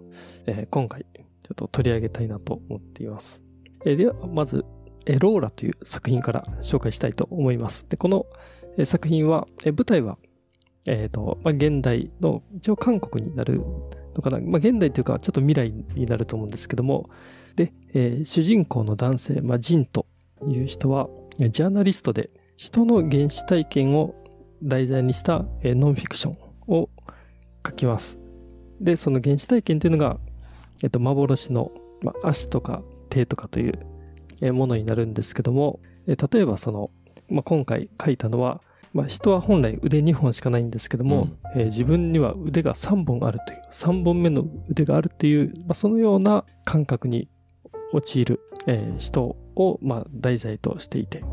[0.46, 1.06] えー今回
[1.48, 3.42] ちょっと取り上げたいなと思っています。
[3.86, 4.66] えーでは、まず、
[5.06, 7.86] えローラという作品から紹介したいと思います。
[7.88, 8.26] で、この、
[8.78, 10.18] え作品は、えー舞台は、
[10.88, 13.62] えっ、と、まあ、現代の、一応韓国になる
[14.14, 14.40] のかな。
[14.40, 17.10] まあ、現代というか、ちょっと未来になると思うんですけども、
[17.56, 20.06] で、えー主人公の男性、まあ、ジンと
[20.46, 21.08] いう人は、
[21.40, 24.16] ジャーナリストで、人の原始体験を
[24.62, 26.34] 題材にした、えーノンフィクション
[26.74, 26.90] を
[27.66, 28.20] 書きます。
[28.82, 30.20] で、その原始体験というのが、
[30.84, 31.72] えっと、幻の、
[32.04, 33.80] まあ、足とか手とかという
[34.42, 36.90] えーものになるんですけども、えー例えばその、
[37.30, 38.62] まあ、今回書いたのは、
[38.94, 47.30] まあ、人は本来腕2本しかないんですけども、うんえー自分には腕が3本あるという、3本目の腕があるという、まあ、そのような感覚に
[47.94, 51.24] 陥る、えー人を、まあ、題材としていて、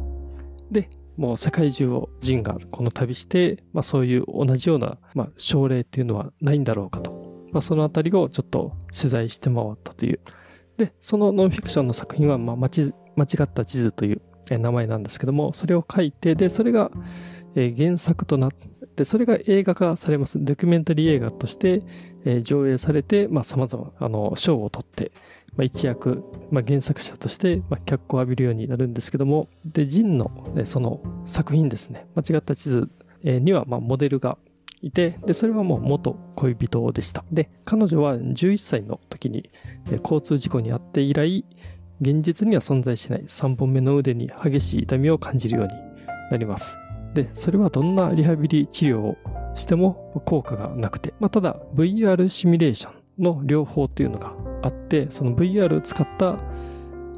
[0.70, 7.23] で、もう世界中をジンがこの旅して、まあ、そういう同じような、まあ、症例っていうのはないんだろうかと。
[7.54, 10.20] まあ、そのあたりをちょっと取材して回ったという。
[10.76, 12.90] で、そのノンフィクションの作品は、まあ、間違
[13.44, 16.90] った地図という名前なんですけども、それを書いて、で、それが
[17.54, 18.50] 原作となっ
[18.96, 20.44] て、それが映画化されます。
[20.44, 21.82] ドキュメンタリー映画として
[22.42, 25.12] 上映されて、まあ、様々、あの、賞を取って、
[25.56, 30.32] まあ、一躍、まあ、原作者として、まあ、脚光を浴びるようになるんですけども、で、ジンの、
[30.64, 32.90] その作品ですね、間違った地図
[33.22, 34.38] には、まあ、モデルが
[34.84, 37.24] いて、で、それはもう元恋人でした。
[37.32, 39.50] で、彼女は11歳の時に
[40.02, 41.44] 交通事故に遭って以来、
[42.02, 45.72] 現実には存在しない3本目の腕に激しい痛みを感じるように
[46.30, 46.78] なります。
[47.14, 49.16] で、それはどんなリハビリ治療を
[49.54, 56.36] しても効果がなくて、まあ、ただ VR シミュレーションの療法というのがあって、その VR を使った、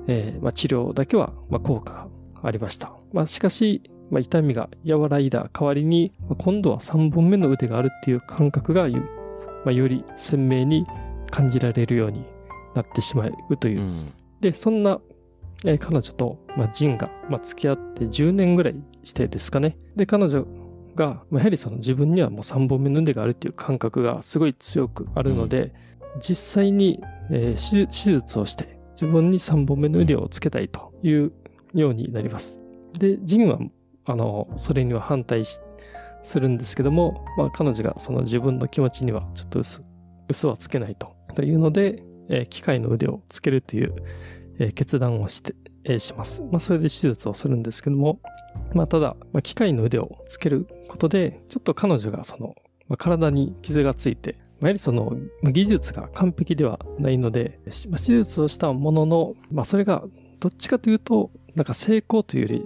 [0.06, 2.08] えー、まあ、治療だけは、ま、効果が
[2.44, 2.94] ありました。
[3.12, 9.00] まあ、しかし、まあ、痛みが和らいだ代わりに、まあ、今度は3本目の腕があるっていう感覚が、ま
[9.66, 10.86] あ、より鮮明に
[11.30, 12.24] 感じられるように
[12.74, 13.80] なってしまうという。
[13.80, 15.00] うん、で、そんな、
[15.64, 19.76] えー、彼女と、まあ、ジンが、まあ、付き合って10年ぐらいしてですかね。
[19.96, 20.46] で、彼女
[20.94, 25.74] が、まあ、やはりその自分にはもう3本目の腕があるっていう感覚がすごい強くあるので、
[26.14, 31.32] うん、実際にえー、手術をして自分に3本目の腕をつけたいという
[31.74, 32.60] ようになります。
[32.98, 33.58] で、ジンは、
[34.06, 35.60] あの、それには反対す
[36.40, 39.82] るんですけども、まあ彼女がその自分の気持ちにはちょっと嘘、
[40.28, 41.14] 嘘はつけないと。
[41.34, 43.94] というので、えー、機械の腕をつけるという、
[44.58, 46.42] えー、決断をして、えー、します。
[46.42, 48.20] まあそれで手術をするんですけども、
[48.74, 52.54] まあただ、まあ、機械の腕をつけることで、ちょっと彼女がその、
[52.88, 60.04] まあ、体に傷がついて、やはりその技術が完璧ではないので、手術をしたものの、まあそれが
[60.40, 62.64] どっちかというと、なんか成功というより、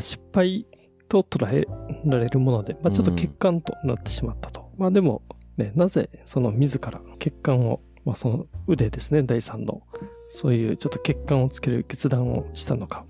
[0.00, 0.66] 失敗
[1.08, 1.66] と捉え
[2.04, 4.70] られるもので、まあちょっと欠陥となってしまったと。
[4.74, 5.22] うん、まあでも、
[5.56, 9.82] ね、なぜその自ら欠陥を、まあその腕ですね、第三の、
[10.28, 13.04] そういうちょっと欠陥をつける決断をしたのか。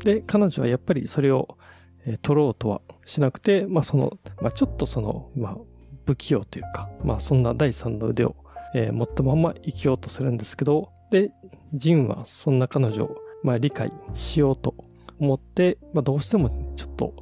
[0.00, 1.56] で、彼女はやっぱりそれを、
[2.04, 5.56] えー、取ろうとはしなくて、まあその、まあちょっとその、まあ
[6.04, 8.36] 不器用というか、まあそんな第三の腕を、
[8.74, 11.32] えー、持ったまま生きようとするんですけど、で、
[11.72, 14.74] ジンはそんな彼女を、まあ、理解しようと
[15.18, 17.14] 思って、まあどうしてもちょっと、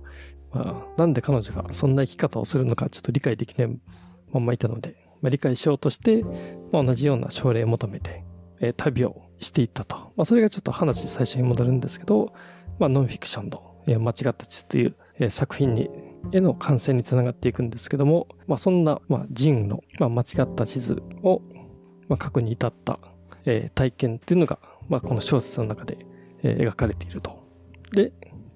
[0.52, 3.78] まあなんで彼女がそんな生き方をするのかちょっと理解できない
[4.33, 6.22] まんまいたので、まあ、理解しようとして、
[6.72, 8.24] まあ、同じような症例を求めて、
[8.61, 9.96] えー、旅をしていったと。
[10.16, 12.33] まあそれがちょっと話最初に戻るんですけど、
[12.78, 15.88] まあノンフィクションの、えー、間違った地という、えー、作品に
[16.33, 21.42] への感染につながっていくんですけども、まあ、そんな、まあ、ジンの、まあ、間違った地図を、
[22.09, 22.98] まあ、書くに至った、
[23.44, 25.98] えー、体験っていうのが、まあ、この小説の中で、
[26.42, 27.43] えー、描かれていると。
[27.94, 28.12] で、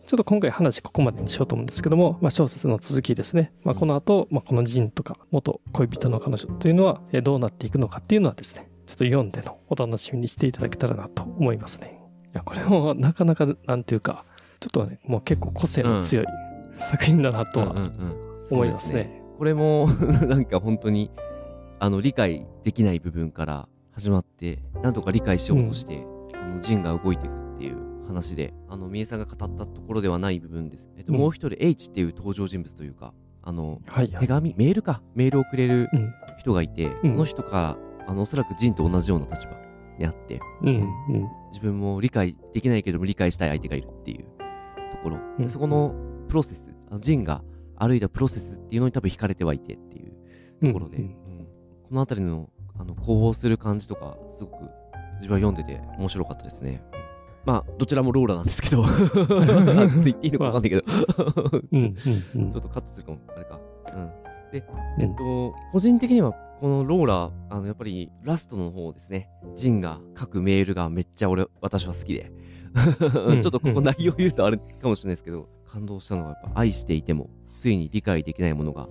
[0.07, 3.53] ちょっと今回話ここまでにしようと思うんですけども、まあ、小説の続きですね。
[3.63, 12.01] まあ、この後、まあ、このジンとか元恋人の彼女というのはどうなっていくのかっていうのはですね、ちょっと読んでのお楽しみにしていただけたらなと思いますね。
[12.33, 14.25] いや、これもなかなか、なんていうか、
[14.61, 16.27] ちょっとね、もう結構個性の強い、
[16.79, 17.75] 作品だなとは
[18.51, 19.23] 思いますね。
[19.39, 19.89] これも
[20.27, 21.11] なんか本当に
[21.79, 26.05] あの理解できない部分から始まってなんとか理解しようとして、
[26.49, 27.38] うん、のジンが動いていく
[28.09, 30.91] 話であの三重さんが語ったところではない部分です。
[30.97, 35.03] えっと、うん、もう一人 H っていう登場人物というかあの、はいはい、手紙メールか。
[35.15, 35.89] メールをくれる
[36.39, 39.53] 人がいて、うん、その人があのおそらくジンと同じような立場
[39.99, 40.89] にあって、うん、
[41.51, 44.25] 自分も理解できないけども理解したい相手がいるっていう
[44.91, 45.95] ところ、そこの
[46.29, 47.43] プロセスあのジンが
[47.77, 51.15] 歩いたプロセスっていうのに多分惹かれてはいてっていうところで、うんうん、こ
[51.93, 52.49] の辺りの
[52.81, 54.69] あの広報する感じとかすごく
[55.17, 56.83] 自分は読んでて面白かったですね。
[57.49, 58.85] まあどちらもローラなんですけど。
[58.85, 60.83] 言っていいのか分かんないけど。
[60.83, 63.59] ちょっとカットするかもあれか。
[63.95, 64.11] うん、
[64.53, 64.63] で、
[65.01, 72.31] えっと、個人的にはこのローラ、あの、やっぱりラストの方ですね、ジンが書くメールがめっちゃ俺、私は好きで、
[73.41, 77.31] ちょっとここ内容言うとあれかもしれないですけど、感動したのはやっぱ愛していても
[77.61, 78.91] ついに理解できないものが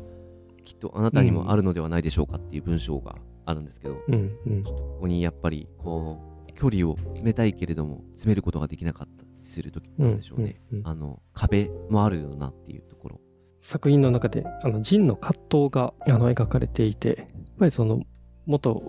[0.66, 3.16] きっとあなたにもあるのではないでしょうかっていう文章が
[3.46, 13.22] あるんですけど、うんうん、ちょっとここにやっぱりこう距離を詰めたいけれども詰めることができなかったりする時なんでしょうね、うんうんうん、あの壁もあるよなっていうところ。
[13.62, 17.28] 作品の中であのジンの葛藤があの描かれていてやっ
[17.60, 18.02] ぱりその
[18.46, 18.82] 元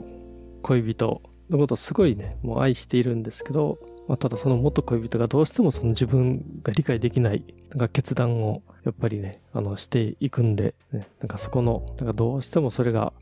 [0.62, 13.12] 恋人のことをすごいねもう愛しているんですけどまあ、ただその元恋人がどうしてもその自分が理解できないなんか決断をやっぱりね、あのしていくんで、ね、なんかそこの、なんかどうしてもそれが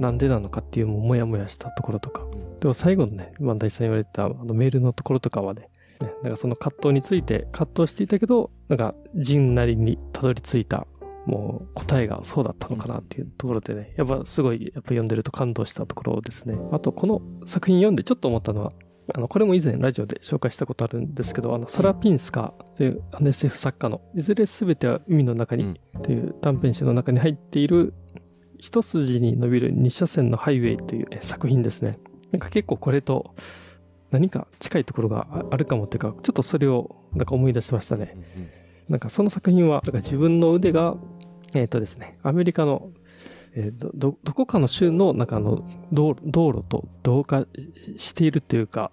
[0.00, 2.22] なんでなのかっていうももやもやしたところとか、
[2.60, 5.68] でも最後のね、今大さん言われたあのメールのところとかはね、
[6.00, 10.86] ね、なんかその葛藤について葛藤していたけど、なんか人なりにたどり着いた、
[11.26, 16.56] もう答えがそうだったのかなっていうところでね、やっぱすごい、やっぱ読んでると感動したところですね。
[16.72, 18.72] あと、この作品読んでちょっと思ったのは、
[19.14, 27.94] あの、これも以前ラジオで紹介したことあるんですけど、あの、サラ・ピンスカという SF 作家の、いずれ全ては海の中にという短編集の中に入っている、
[28.58, 31.92] 一筋に伸びる二車線のハイウェイという作品ですね。
[32.32, 33.34] なんか結構これと
[34.10, 38.14] 何か近いところがあるかもっていうか、ちょっとそれをなんか思い出しましたね。
[38.88, 40.96] なんかその作品は、なんか自分の腕が、
[41.54, 42.90] えっ、とですね、アメリカの、
[43.54, 47.46] えーど、ど、どこかの州の、なんかあの、道道路と同化
[47.96, 48.92] しているというか、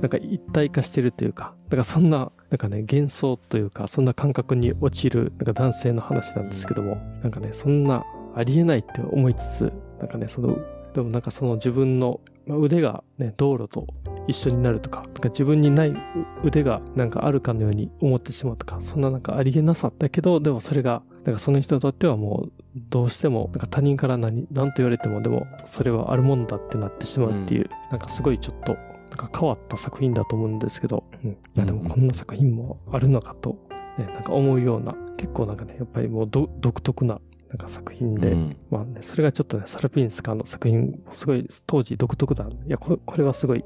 [0.00, 8.04] なんか一体化しているというか、なんかそんな、なんかね、幻想というか、そんな感覚に陥る、なんか男性の話なんですけども、なんかね、そんな、
[8.34, 10.58] ありえないって思いつつ、なんかね、その、
[10.92, 13.86] でもなんかその自分のまあ腕がね、道路と
[14.26, 15.94] 一緒になるとか、なんか自分にない
[16.42, 22.52] 腕がなんかあるかのように思ってしまうとか、そんななんかありえなさだけど、でもそれが、なんかその人にとってはもう
[22.88, 33.56] どうしても、なんか他人から何、何と言われても、でもそれはあるもんだってなってしまうっていう、なんかすごいちょっと、なんか変わった作品だと思うんですけど、うん、いやでもこんな作品もあるのかと、
[33.98, 37.20] ね、なんか思うような、結構なんかね、やっぱりもうど独特な
[37.50, 42.44] なんか作品で、うんまあね、それがちょっとね、サラピンスカの作品、すごい当時独特だ。
[42.44, 43.64] いや、これこれはすごい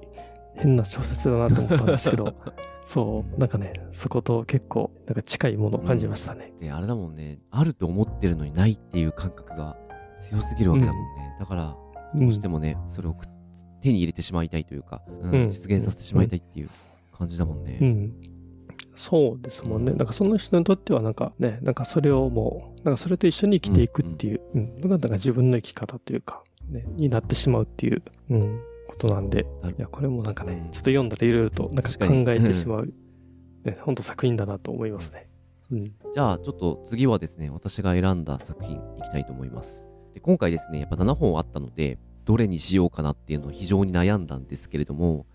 [0.54, 2.34] 変な小説だなと思ったんですけど、
[2.86, 6.54] そう、なんかね、そこと結構、なんか近いものを感じましたね。
[6.60, 9.76] で、あれだもんね、あると思ってるのにないっていう感覚が
[10.20, 11.36] 強すぎるわけだもんね。
[11.38, 13.16] だから、うんどうしてもね、それを
[13.82, 16.70] 手に入れてしまいたいというか、うんうん実現させてしまいたいっていう
[17.12, 17.78] 感じだもんね。
[17.80, 18.12] うん。
[18.94, 19.92] そうですもんね。
[19.92, 32.92] なんかその人にとってはなんかね、なんかそれをもう、なんかそれと一緒に生きていくっていう、うん、のがなんか自分の生き方というか、ね、になってしまうっていう、うん、ことなんで、いや、これもなんかね、うんちょっと読んだらいろいろとなんか考えてしまう、
[33.64, 35.28] ね、ほんと作品だなと思いますね。
[35.70, 35.84] うん。
[35.84, 39.82] じゃあ、ちょっと次はですね、私が選んだ作品いきたいと思います。
[40.14, 45.26] で今回ですね、やっぱ7本あったので、どれにしようかなっていうのを非常に悩んだんですけれども、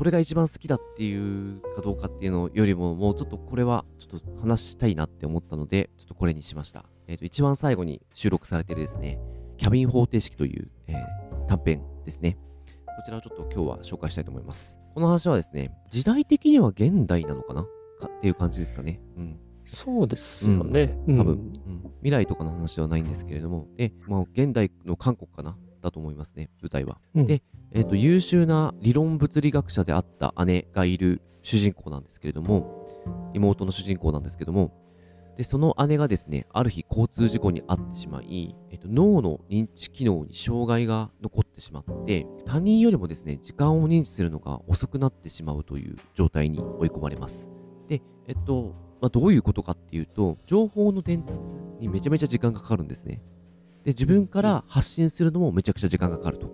[0.00, 6.86] これが一番好きだっていうかどうかっていうのよりも、もうちょっとこれはちょっと話したいなって思ったので、ちょっとこれにしました。
[7.06, 9.20] えっ、と、一番最後に収録されているですね、
[9.58, 12.38] キャビン方程式という、えー短編ですね。
[12.86, 14.78] こちらをちょっと今日は紹介したいと思います。
[14.94, 17.64] この話はですね、時代的には現代なのかな？
[18.00, 19.02] かっていう感じですかね。
[19.18, 19.38] うん。
[19.66, 20.98] そうですよね。
[21.08, 21.36] うん多分、う
[21.68, 25.58] ん未来とかの話ではないんですけれども、で、まあ、現代の韓国かな？
[25.80, 26.98] だと思いますね、舞台は。
[27.14, 32.86] うんで、えっ、と、優秀な理論物理学者であった姉がいる主人公なんですけれども、
[33.34, 34.72] 妹の主人公なんですけども、
[35.36, 47.48] で、その姉がですね、ある日交通事故に遭ってしまい、えっ、と、脳の認知機能に障害が残ってしまって、他人よりもですね、時間を認知するのが遅くなってしまうという状態に追い込まれます。
[47.88, 51.40] で、えっと、まあ、どういうことかっていうと、情報の伝達
[51.78, 53.22] にめちゃめちゃ時間がかかるんですね。
[53.84, 56.50] で、自分から発信するのもめちゃくちゃ時間がかかると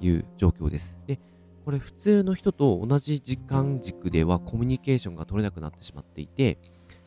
[0.00, 0.98] いう状況です。
[1.06, 1.20] で、
[1.64, 6.58] これ普通の人と同じ時間軸ではコミュニケーションが取れなくなってしまっていて、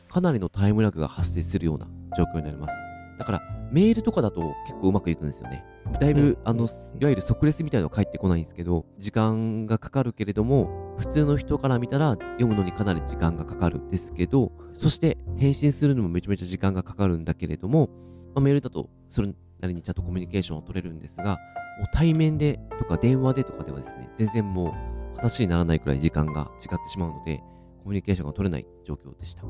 [0.10, 1.88] かなりのタイムラグが発生するような
[2.18, 2.76] 状況になります。
[3.20, 3.42] だから、
[3.72, 5.64] メールとかだと結構うまくいくんですよね。
[6.00, 17.90] だいぶ、うんあの、いわゆる即レスみたいなの返ってこないんですけど、時間がかかるけれども、普通の人から見たら読むのにかなり時間がかかるんですけど、そして返信するのもめちゃめちゃ時間がかかるんだけれども、
[18.34, 21.38] まあ、メールだとそれなりにちゃんとコミュニケーションを取れるんですが、
[21.80, 24.74] もう対面でとか電話でとかではですね、全然も
[25.14, 27.38] う話にならないくらい時間が違ってしまうので、
[27.84, 29.44] コミュニケーションが取れない状況でした。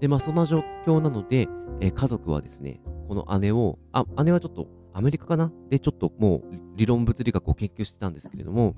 [0.00, 1.48] で、まあそんな状況なので、
[1.80, 5.52] え家族はですね、この姉を、あ、姉はちょっとアメリカかな？
[5.68, 6.42] で、ちょっともう
[6.76, 8.74] 理論物理学を研究してたんですけれども、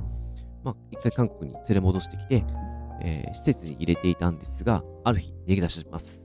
[0.65, 2.45] まあ一回韓国に連れ戻してきて、
[3.03, 6.25] えー施設に入れていたんですが、ある日逃げ出します。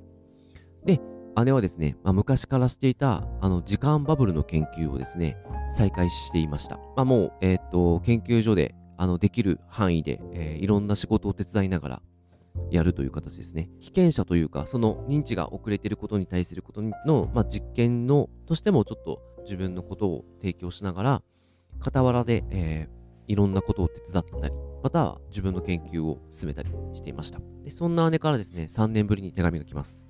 [0.86, 1.00] で、
[1.44, 5.38] 姉はですね、まあ、昔からしていたあの時間バブルの研究をですね、
[5.72, 6.78] 再開していました。
[6.96, 12.02] まあ、もう、えっ、と、研究所であのできる範囲で、えーいろんな仕事を手伝いながら
[12.72, 13.70] やるという形ですね。
[13.80, 21.22] 被験者というか、その認知が遅れていることに対することの、まあ、実験のとしてもちょっと自分のことを提供しながら、
[21.80, 27.40] 傍らで、えーいろんなことを手伝ったり、または自分の研究を進めたりしていました。
[27.64, 30.07] でそんな姉からですね、3年ぶりに手紙が来ます。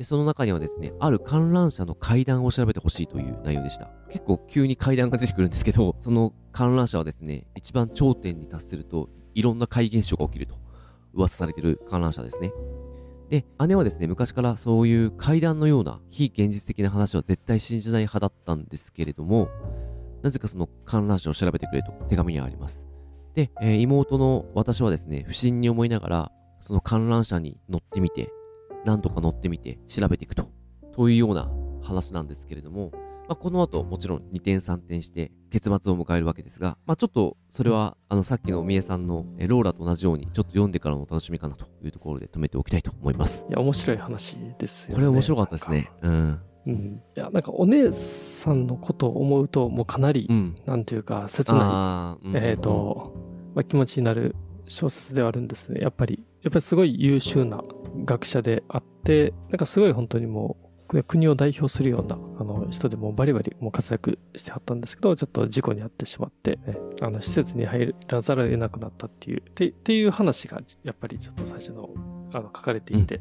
[0.00, 3.90] でその中にはですね、ある観覧車の階段を調べてほしいという内容でした。
[4.08, 10.54] 結構急に階段が出てくるんですけど、 その観覧車はですね、一番頂点に達すると、いろんな怪現象が起きると
[11.12, 12.50] 噂されてる観覧車ですね。
[13.28, 19.50] で、姉はですね、昔からそういう階段のような非現実的な話は絶対信じない派だったんですけれども、
[20.22, 22.86] なぜかその観覧車を調べてくれと手紙にはあります。
[23.34, 28.32] で、えー妹の私はですね、不審に思いながら、その観覧車に乗ってみて、
[28.84, 30.50] 何度か乗ってみて調べていくと、
[30.92, 31.50] というような
[31.82, 32.90] 話なんですけれども、
[33.30, 43.46] まあ、この後もちろん2点3点して結末を迎えるわけですが、まあ、ちょっとそれはあのさっきの三重さんのえローラと同じようにちょっと読んでからのお楽しみかなというところで止めておきたいと思います。
[43.48, 44.94] いや、面白い話ですよね。
[44.96, 45.90] これ面白かったですね。
[46.02, 46.40] うん。
[46.66, 47.02] うん。
[47.16, 50.56] いや、なんかお姉さんのことを思うと、もうかなり、うん。
[50.66, 53.14] なんていうか、切ない、うんえっ、と、
[53.54, 54.34] まあ、気持ちになる
[54.66, 55.80] 小説ではあるんですね。
[55.80, 57.62] やっぱり、やっぱりすごい優秀な
[58.04, 60.56] 学者であって、なんかすごい本当にも
[60.92, 66.58] う、国を代表するようなあの人でもうバリバリもう活躍してはったんですけど、ちょっと事故に遭ってしまって、ね
[67.00, 71.90] あの施設に入らざるを得なくなったっていう、ってっていう話がやっぱりちょっと最初の
[72.32, 73.20] あの書かれていて、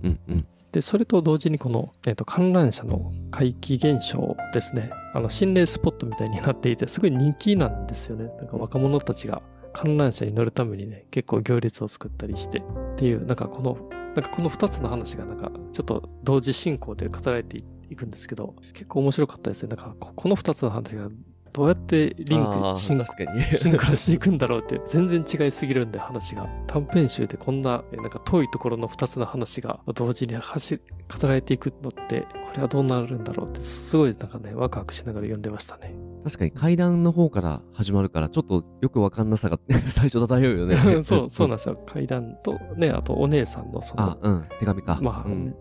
[0.71, 4.91] で、それと同時にこの、えっ、と、観覧車の怪奇現象ですね。
[5.13, 8.25] あの、心霊スポットみたいになっていて、すごい人気なんですよね。
[8.37, 9.41] なんか若者たちが
[9.73, 13.77] 観覧車に乗るためにね、結構行列を作ったりして、っていう、なんかこの、
[14.15, 17.57] なんかこの二つの話がなんか、ちょっと同時進行で語られて
[17.89, 19.69] いくんですけど、結構面白かったですね。
[19.69, 21.09] なんか、ここの二つの話が
[21.51, 23.43] どうやってリンク、シン確かに。
[23.43, 30.81] シンクロしていくんだろうって全然違いすぎるんで話が短編集でこんなえなんか遠いところの2つの話が同時に走り
[31.21, 35.93] 語られていくのってこれはどうなるんだろうってすごいなんかねワクワクしながら読んでましたね
[36.23, 39.59] 確かに階段の方から始まるから、ちょっとよくわかんなさが
[39.89, 40.75] 最初漂うよね。
[41.03, 41.81] そうそうなんですよ。
[41.85, 44.43] 階段とねあとお姉さんのそのあ、うん。
[44.59, 44.99] 手紙か。
[45.01, 45.55] まあ、うん。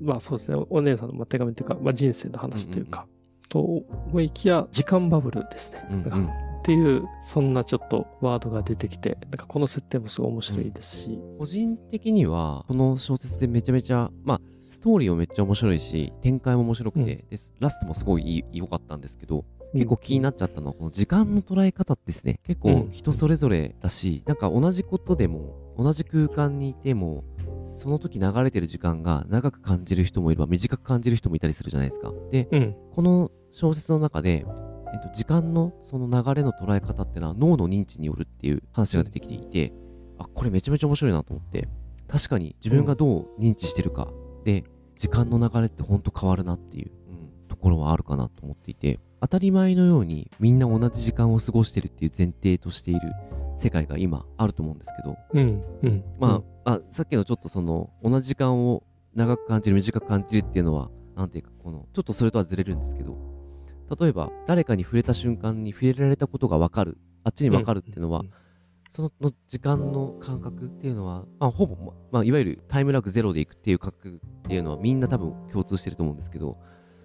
[0.00, 0.62] まあそうですね。
[0.70, 3.06] お姉さんのまあ手紙というか、まあ、人生の話というか、
[3.48, 6.26] と思いきや時間バブルですね、うんうん。
[6.26, 14.40] っていうそんなちょっとワードが出てきてなんかこの設定もすごい面白いですし、個人的には、この小説でめちゃめちゃ、まあ、
[14.70, 17.06] ストーリーもめっちゃ面白いし、展開も面白くて、うん。
[17.06, 17.26] で
[17.58, 22.40] ラストもすごいいい良かったんですけど、結構気になっちゃったのは、この時間の捉え方ですね。
[22.46, 27.24] 結構人それぞれだし、なんか同じことでも、同じ空間にいても、
[27.64, 32.12] その時流れてる時間が長く感じる人もいれば短く感じる人もいたりするじゃないですか。
[32.30, 34.44] で、うんこの小説の中で、
[34.92, 39.72] えっと、時間のその流れの捉え方ってのは脳の認知によるっていう話が出てきていて、
[40.18, 41.68] あ、これめちゃめちゃ面白いなと思って、
[42.08, 44.08] 確かに自分がどう認知してるか
[44.44, 44.64] で、
[44.96, 53.12] 時間の流れってほんと変わるなっていう、うんところはあるかなと思っていて、当たり前のようにみんな同じ時間を過ごしてるっていう前提としている
[53.56, 58.82] 世界が今あると思うんですけど、うんうんまあ、あ、さっきのちょっとその、同じ時間を
[59.14, 63.16] 長く感じる、短く感じるっていうのは、なんていうか、この、ちょっとそれとはずれるんですけど、
[64.00, 68.30] 例えば、誰かに触れた瞬間に触れられたことがわかる、あっちにわかるっていうのは、うん
[68.92, 76.58] そのの時間の感覚っていうのは、まあ、ほぼ、ままあ、いわゆるタイムラグゼロでいくっていう感覚っていうのはみんな多分共通してると思うんですけど、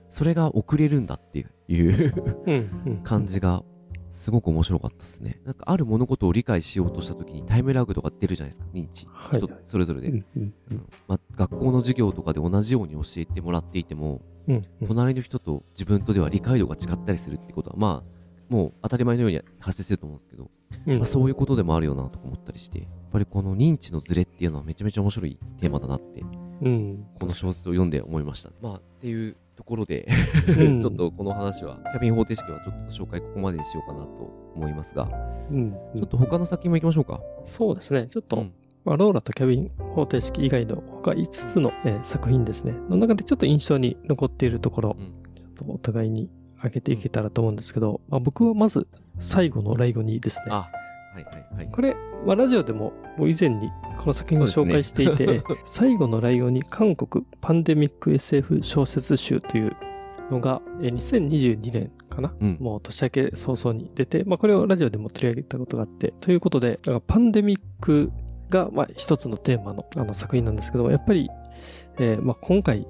[0.10, 3.64] それが遅れるんだっていう感じが
[4.12, 5.40] すごく面白かったですね。
[5.46, 9.06] なんかある物事を理解しようとした時にタイムラグとか出るじゃないですか、認知。
[9.12, 10.10] はい人それぞれで。
[10.10, 20.50] うんうんうんまあ、学校の授業とかで同じように教えてもらっていても、うんうん隣の人と自分とでは理解度が違ったりするってことは、まあ、もう当たり前のように発生すると思うんですけど、
[20.88, 26.24] うんまあ、そういうことでもあるよなとか思ったりして、やっぱりこの認知のズレっていうのはめちゃめちゃ面白いテーマだなって、
[26.62, 28.52] うんこの小説を読んで思いました。
[28.62, 30.08] まあ、っていうところで、
[30.58, 30.80] うん。
[30.82, 34.10] ちょっとこの話は、キャビン方程式はちょっと紹介ここまでにしようかなと
[34.56, 35.10] 思いますが、
[35.52, 35.72] うん。
[35.72, 37.20] ちょっと他の先も行きましょうか。
[37.44, 38.08] そうですね。
[38.10, 38.54] ちょっと、うん。
[38.86, 42.74] まあ、ローラとキャビン方程式以外の他5つの、えー作品ですね。
[42.90, 45.10] の中でちょっと印象に残っているところ、うん。
[45.10, 48.88] ちょっとお互いに挙げていけたらと思うんですけど、まあ、僕はまず
[49.18, 50.46] 最後のライゴニですね。
[50.50, 50.68] あ、
[51.18, 51.70] はいはいはい。
[51.72, 51.96] これ、
[52.26, 59.76] まあ、ラジオでももう以前にこの作品を紹介していて、 最後のライオンに韓国パンデミック SF 小説集という
[60.30, 68.12] のがえー2022年かな、うんもう年明け早々に出て、まあ、これをラジオでも取り上げたことがあってということでパンデミック
[68.50, 71.30] がまあ一つのテーマのあの作品なんですけどもやっぱり、
[71.98, 72.88] えーまあ、今回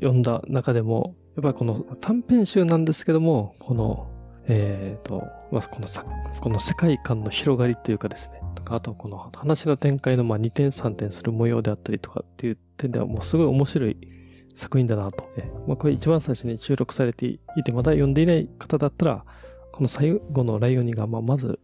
[0.00, 4.08] 読んだ中でもやっぱりこの短編集なんですけどもこの
[4.48, 6.04] えーとまあ、このさ
[6.40, 13.96] この世界観の広がりというかですねとかあとこの話の展開のまあ2点3点する模様であったりとかっていう点ではもうすごい面白い
[14.54, 15.30] 作品だなと。
[15.36, 19.24] えまあ、これ一番最初に収録されていてまだ読んでいない方だったら
[19.72, 21.58] この最後のライオニがまあまず、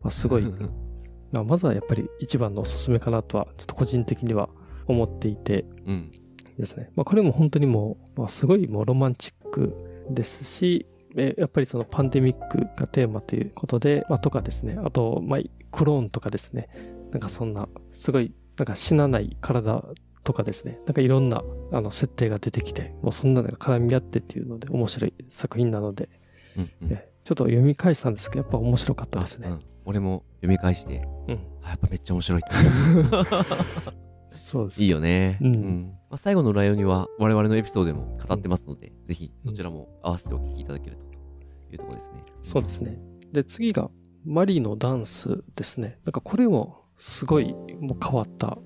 [0.00, 0.44] まあ、すごい
[1.30, 4.48] まあ、まずはやっぱり一番のおすすめかなとはちょっと個人的には
[4.86, 6.10] 思っていてうん。
[6.58, 6.90] ですね。
[6.96, 9.74] まあ、これも本当にもう、まあ、すごいもうロマンチック
[10.10, 10.86] ですし、
[11.16, 15.40] えやっぱりそのパンデミックがテーマということで、まあ、とかですね、あと、まあ、
[15.70, 16.68] クローンとかですね、
[17.10, 19.84] なんかそんな、すごい、なんか死なない体
[20.24, 21.42] とかですね、なんかいろんな
[21.72, 26.08] あの設定が出てきて、もうそんなのが絡み合ってっていうので面白い作品なので、
[26.56, 29.54] うんうんえちょっと読み返したんですけど、やっぱ面白かったですねあう。
[29.56, 31.40] ん俺も読み返して、うん。
[31.62, 33.98] あやっぱめっちゃ面白いって。
[34.48, 34.82] そうです。
[34.82, 35.36] いいよね。
[35.42, 42.22] うんまあ、最後のライオンには我々のエピソードでも語ってますので、ぜひそちらも合わせてお聞きいただけるとというところですね。
[42.42, 42.98] そうですね。
[43.30, 43.90] で、次が、
[44.24, 45.98] マリのダンスですね。
[46.06, 48.56] なんかこれもすごいもう変わった、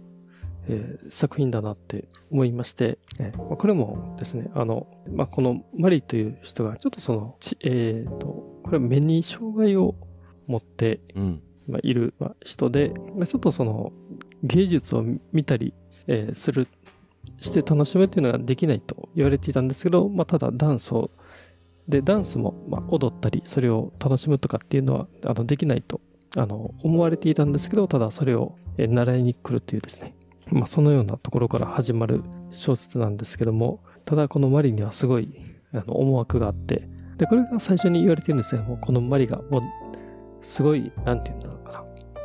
[0.69, 8.27] えー作品だなって思いまして、えーまあこれもですね、あの、まあ、このマリという人がちょっとその、ちえーと、
[8.63, 9.97] これは目に障害を
[10.47, 11.43] 持ってうん。
[11.69, 13.93] まあ、いるまあ人で、まあちょっとその
[14.43, 15.75] 芸術を見たり、
[16.07, 16.67] えーする、
[17.39, 21.11] して楽しむっていうのができないと言われていたんですけど、まあ、ただダンスを、
[21.89, 26.01] で、ダンスもまあ踊ったり、それを楽しむとかっていうのはあのできないと
[26.37, 30.15] あの思われていたんですけど、ただそれをえー習いに来るというですね、
[30.51, 32.23] まあ、そのようなところから始まる
[32.53, 35.41] 小説なんですけども、ただこのマリにはすごい
[35.73, 39.63] あの思惑があって、で、これが最初に言われてるんですけども、このマリがもう
[40.43, 41.85] すごい、なんて言うんだろうか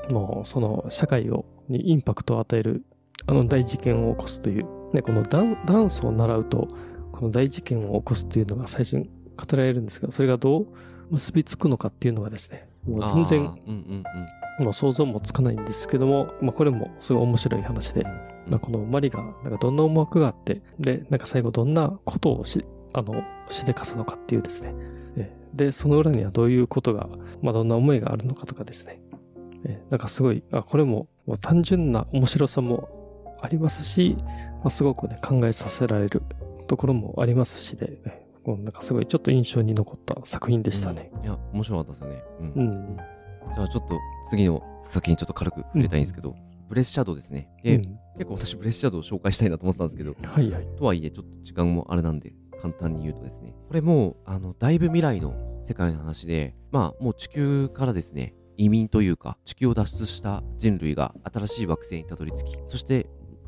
[0.10, 0.14] な。
[0.14, 2.84] もう、その、社会を、にインパクトを与える、
[3.26, 4.66] あの大事件を起こすという。
[4.94, 6.68] で、このダンダンスを習うと、
[7.12, 10.68] この大事件を起こすというのが最初に語られるんですけど、それがどう
[11.12, 14.04] 結びつくのかっていうのがですね、もう全然、うんうん
[14.60, 18.38] もう想像もつかないんですけども、まあこれもすごい面白い話で、うん。
[18.50, 24.74] まあ、このマリが、なんかどんな思惑があって、で、なんか最後どんなことをし、あの、しでかすのかっていうですね。
[25.18, 27.10] えで、その裏にはどういうことが、
[27.42, 29.02] まあ、どんな思いがあるのかとかですね。
[29.66, 34.16] えなんかすごい、あ、これも、もう単純な面白さもありますし、
[34.60, 36.24] まあ、すごくね、考えさせられる
[36.68, 41.12] ところもありますしで、えこうなんかすごいちょっと印象に残った作品でしたね。
[41.14, 42.24] うんいや、面白かったですよね。
[42.40, 42.48] うん。
[42.48, 42.98] うん。
[43.54, 44.00] じゃあちょっと
[44.30, 46.34] 次の作品ちょっと軽く触れたいんですけど、
[46.70, 47.50] ブレスシャドウですね。
[47.62, 50.68] で、うん結構私ブレスシャドウを紹介したいなと思ってたんですけど、はいはい。
[50.76, 63.08] とはいえちょっと時間もあれなんで簡単に言うとですねこれもうあのだいぶ未来の世界の話でまあもう地球からですね移民というか地球を脱出した人類が新しい惑星にたどり着きそして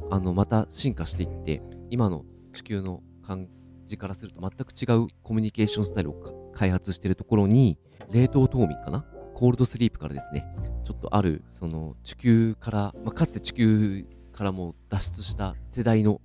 [0.10, 3.47] あのまた進化していって今の地球の感
[3.86, 7.78] じからすると全く違うコミュニケーションスタイルをか開発しているところに
[8.12, 9.05] 冷凍冬眠かな？
[9.34, 10.45] コールドスリープからですね。
[10.84, 16.22] ちょっとあるその地球から、まあ、かつて地球からもう脱出した世代の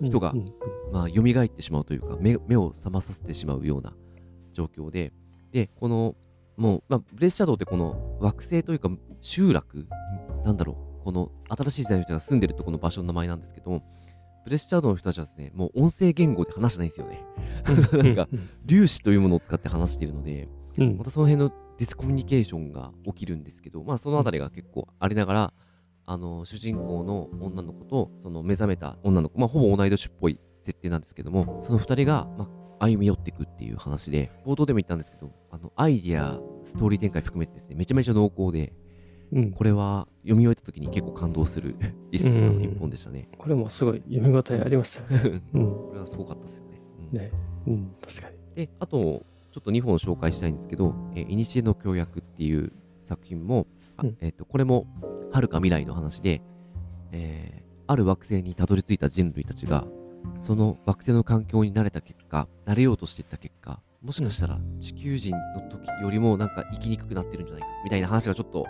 [0.00, 0.32] 人が
[0.92, 3.94] まあ、蘇ってしまうというか目目を覚まさせてしまうような
[4.52, 5.12] 状況で
[5.50, 6.14] でこの
[6.56, 8.90] もう、まあ、ブレスシャドウってこの惑星というか
[9.20, 9.86] 集落
[10.44, 13.82] なんだろうこの新しい世代の人が住んでるところの場所の名前なんですけども
[14.44, 17.24] ブレスシャドウの人たちはですねもう音声言語で話してないんですよね。
[18.02, 20.48] なんかうん粒子というものを使って話しているので
[20.78, 20.96] うん。
[20.96, 25.52] またその辺のディスコミュニケーションが起きるんですけど、まあ、そのあたりが結構ありながら、
[26.04, 32.48] あの主人公の女の子とその目覚めた女の子、まあ、ほぼ同い年っぽい設定なんですけどもその2人が、まあ、
[32.82, 38.72] 歩み寄っていくっていう話で冒頭でも言ったんですけどあのアイディアストーリー展開含めてですねめちゃめちゃ濃厚で
[39.32, 41.76] うんこれは読み終えた時に結構感動する
[42.10, 43.28] リストの一本でしたね。
[43.38, 45.42] これもすごい読み応えありましたよね。
[45.54, 45.70] うん。
[45.70, 46.82] これはすごかったですよね。
[46.98, 47.32] うんね。
[47.66, 48.36] うん、確かに。
[48.66, 52.74] で、あと、ちょっと2本紹介したいんですけど、えー、いにしえの協約っていう
[53.04, 53.66] 作品も、
[53.96, 54.86] あうんえっ、と、これも、
[55.30, 56.42] はるか未来の話で、
[57.12, 59.84] えーある惑星にたどり着いた人類たちが、
[60.40, 68.66] その惑星の環境に慣れた結果、慣れようとしていった結果、もしかしたら地球人の時よりもなんか生きにくくなってるんじゃないか、みたいな話がちょっと、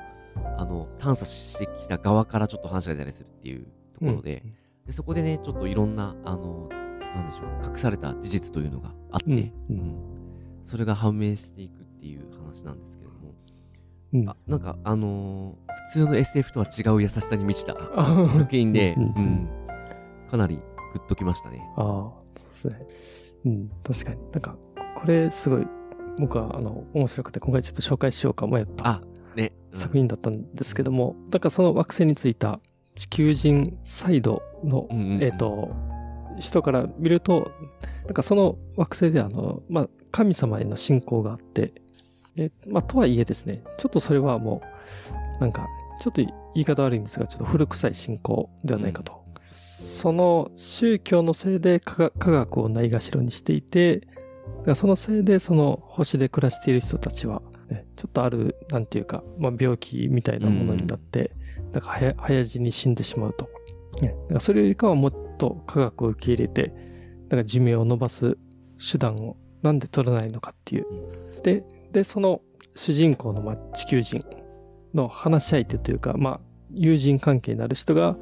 [0.59, 4.45] あの、探査してきた側からちょっと話が出たりするっていうところで、
[4.87, 6.69] でそこでね、ちょっといろんな、あの、
[7.15, 9.39] なんでしょう、隠された事実というのがあって、うん
[9.71, 9.79] うん。
[9.79, 9.97] うん。
[10.67, 13.35] それが判明していくっていう話なんですけれども、
[14.15, 14.29] うん。
[14.29, 19.05] あなんか、あのー普通の SF とは違う優しさに満ちたあ作品で、うん。
[19.05, 19.49] うん。
[20.31, 20.61] かなり
[20.93, 21.67] グッときましたね。
[21.77, 22.87] ああ、そうですね。
[23.47, 24.17] うん、確かに。
[24.33, 24.57] なんか、
[24.95, 25.67] これすごい、
[26.19, 29.03] 僕は、あの、面白くて、今回ちょっと紹介しようか迷ったあ、
[29.35, 29.53] ね。
[29.57, 32.61] うん作品だったんですけども、だからその惑星についた
[32.95, 35.75] 地球人サイドの、うんうんうんえっ、と、
[36.39, 37.51] 人から見ると、
[38.05, 41.73] なんかその惑星であの、まあ、神様への信仰があって、
[42.37, 44.63] で、まあ、とはいえですね、ちょっとそれはも
[45.39, 45.67] う、なんか、
[46.01, 49.22] ちょっと言い方悪いんですが、ちょっと古臭い信仰ではないかと。
[49.53, 54.03] その宗教のせいで科学をないがしろにしていて、
[54.75, 61.33] そのせいでその星で暮らしている人たちは、ねちょっとある、なんていうか、まあ、病気みたいなものになって、
[61.73, 63.49] なんか早早死に死んでしまうと。
[64.01, 66.75] ねそれよりかはもっと科学を受け入れて、
[67.29, 68.37] だから寿命を伸ばす
[68.79, 70.87] 手段をなんで取らないのかっていう。
[71.43, 72.41] で、で、その
[72.75, 74.25] 主人公のまあ地球人
[74.95, 76.41] の話し相手というか、まあ、
[76.75, 78.17] 友人関係になる人が、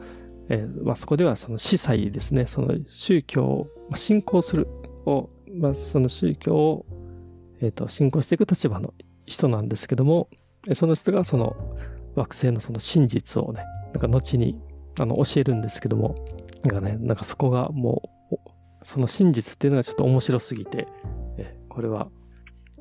[0.51, 4.69] えーまあ、そこではその司祭ですね、その宗教を、まあ、信仰する
[5.07, 6.87] を、まあ、その宗教を、
[7.61, 8.93] えーと信仰していく立場の
[9.27, 10.29] 人なんですけども、
[10.75, 11.57] その人がその
[12.15, 14.61] 惑星のその真実をね、なんか後に
[14.99, 16.15] あの教えるんですけども
[16.63, 18.37] なんかねなんかそこがもう
[18.83, 20.89] その真実っていうのがちょっと面白すぎて
[21.39, 22.09] えこれは、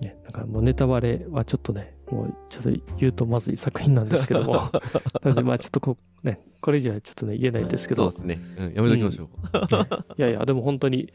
[0.01, 4.53] ね、なんかもうネタバレはちょっとねもうちょっと言うとまずい作品なんですけども
[5.23, 8.41] なのでまあちょっとこうねこれ以上はちょっとね言えないんですけどそうですね。
[8.57, 9.27] うん、やめときましょう。
[10.17, 11.11] いやいやでも本当に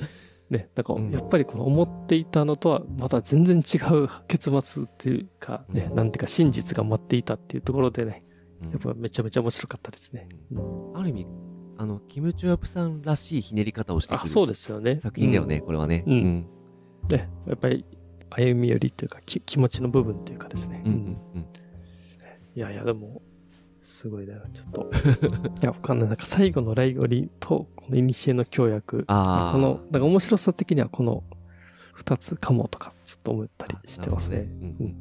[0.50, 8.24] ねなんかうんやっぱりこの思っていたのとはまた全然違う結末っていうかね、うんなんていうか真実が待っていたっていうところでね
[8.62, 10.28] うんやっぱめちゃめちゃ面白かったですね。
[10.94, 11.26] ある意味、
[11.76, 15.00] あの、キム・チョヨプさんらしいひねり方をしてくるあそうですよね。
[15.00, 16.04] 作品だよね、これはね。
[16.06, 16.20] うんうん。
[16.22, 16.48] うん。
[17.10, 17.84] ねやっぱり
[18.36, 20.82] 歩み寄りっていうかき気持ちの部分っていうかですね。
[20.84, 20.98] うんうん
[21.34, 21.46] うん。
[22.56, 23.22] いやいやでも
[23.80, 24.90] すごいなちょっと
[25.60, 29.52] いやわかんないなんか最後のライオリとこの古の協約ああ。
[29.52, 31.24] このなんか面白さ的にはこの
[31.96, 34.36] 2つかもとかちょっと思ったりあしてますね。
[34.36, 35.00] なるほどうんうん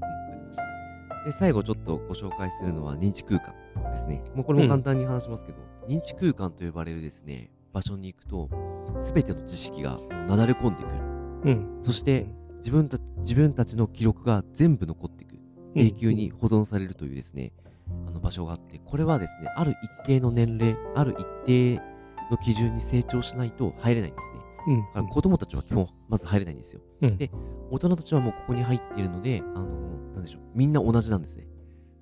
[1.26, 3.54] で、最後ちょっとご紹介するのは認知空間
[3.92, 4.22] ですね。
[4.36, 5.58] もうこれも簡単に話しますけど、
[5.88, 8.50] 認知空間と呼ばれるですね、場所に行くと、
[9.00, 11.52] すべての知識がなだれ込んでくる。
[11.52, 11.80] うん。
[11.82, 12.28] そして、
[12.64, 15.34] 自分た自分たちの記録が全部残っていく。
[15.76, 17.52] 永久に保存されるというですね、
[18.08, 21.82] あの場所があって、これはですね、ある一定の年齢、ある一定
[22.32, 24.40] の基準に成長しないと入れないんですね。
[24.68, 24.82] うん。
[24.82, 26.82] だから子供たちは基本まず入れないんですよ。
[27.02, 27.32] うんで
[27.72, 29.66] 大人たちはもうここに入っているので、あの
[30.14, 31.48] なんでしょう、みんな同じなんですね。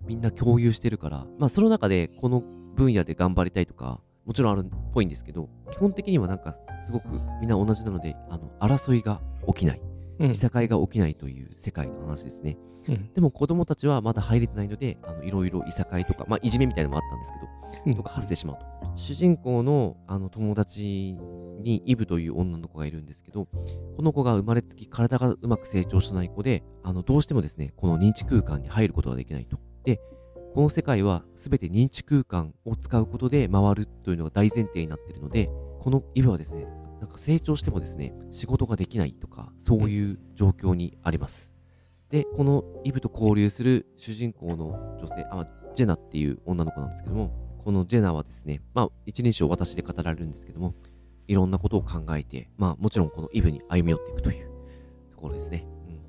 [0.05, 2.43] みんな共有してるから、まあその中でこの
[2.75, 7.07] 分野で頑張りたいとか、もちろんあるっぽいんですけど、基本的にはなんかすごく
[7.39, 9.90] みんな同じなので、あの争いが起きない、うん
[10.29, 12.57] いさかいが起きないという世界の話ですね。
[12.87, 18.65] うんでも子供たちはまだ入れてないので、あのいろいろいさかいとか、まあいじめみたいなのもあったんですけど、うんとか発生しまうと。
[18.95, 21.15] 主人公のあの友達
[21.61, 29.59] にイブという女の子がいるんですけど、この子が生まれつき体がうまく成長しない子で、あのどうしてもですね、この認知空間に入ることができないと。
[29.83, 30.01] で、
[30.53, 35.49] この世界は全て認知空間を使うことで回るというのが大前提になっているので、
[35.79, 36.67] このイブはですね、
[37.01, 41.51] なんか成長してもですね、仕事ができないとか、そういう状況にあります。
[42.11, 47.33] で、このイブと交流する主人公の女性、あ、ジェナっていう女の子なんですけども、
[47.65, 50.75] このジェナはですね、まあ、一人称私で語られるんですけども、
[51.27, 54.51] いろんなことを考えて、まあ、もちろんこのイブに歩み寄っていくという
[55.09, 55.65] ところですね。
[55.87, 55.99] うん。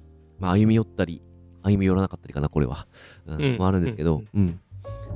[0.41, 1.23] まあ、歩み寄ったり、
[1.63, 2.87] 歩み寄らなかったりかな、これは。
[3.25, 4.61] うん、うんもあるんですけど、ううん。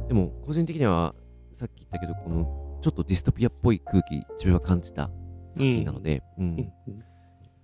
[0.08, 1.14] でも、個人的には、
[1.56, 5.10] さっき言ったけど、この、ちょっとディストピアっぽい空気、自分は感じた
[5.56, 6.72] 作品なので、うん。
[6.88, 7.02] うん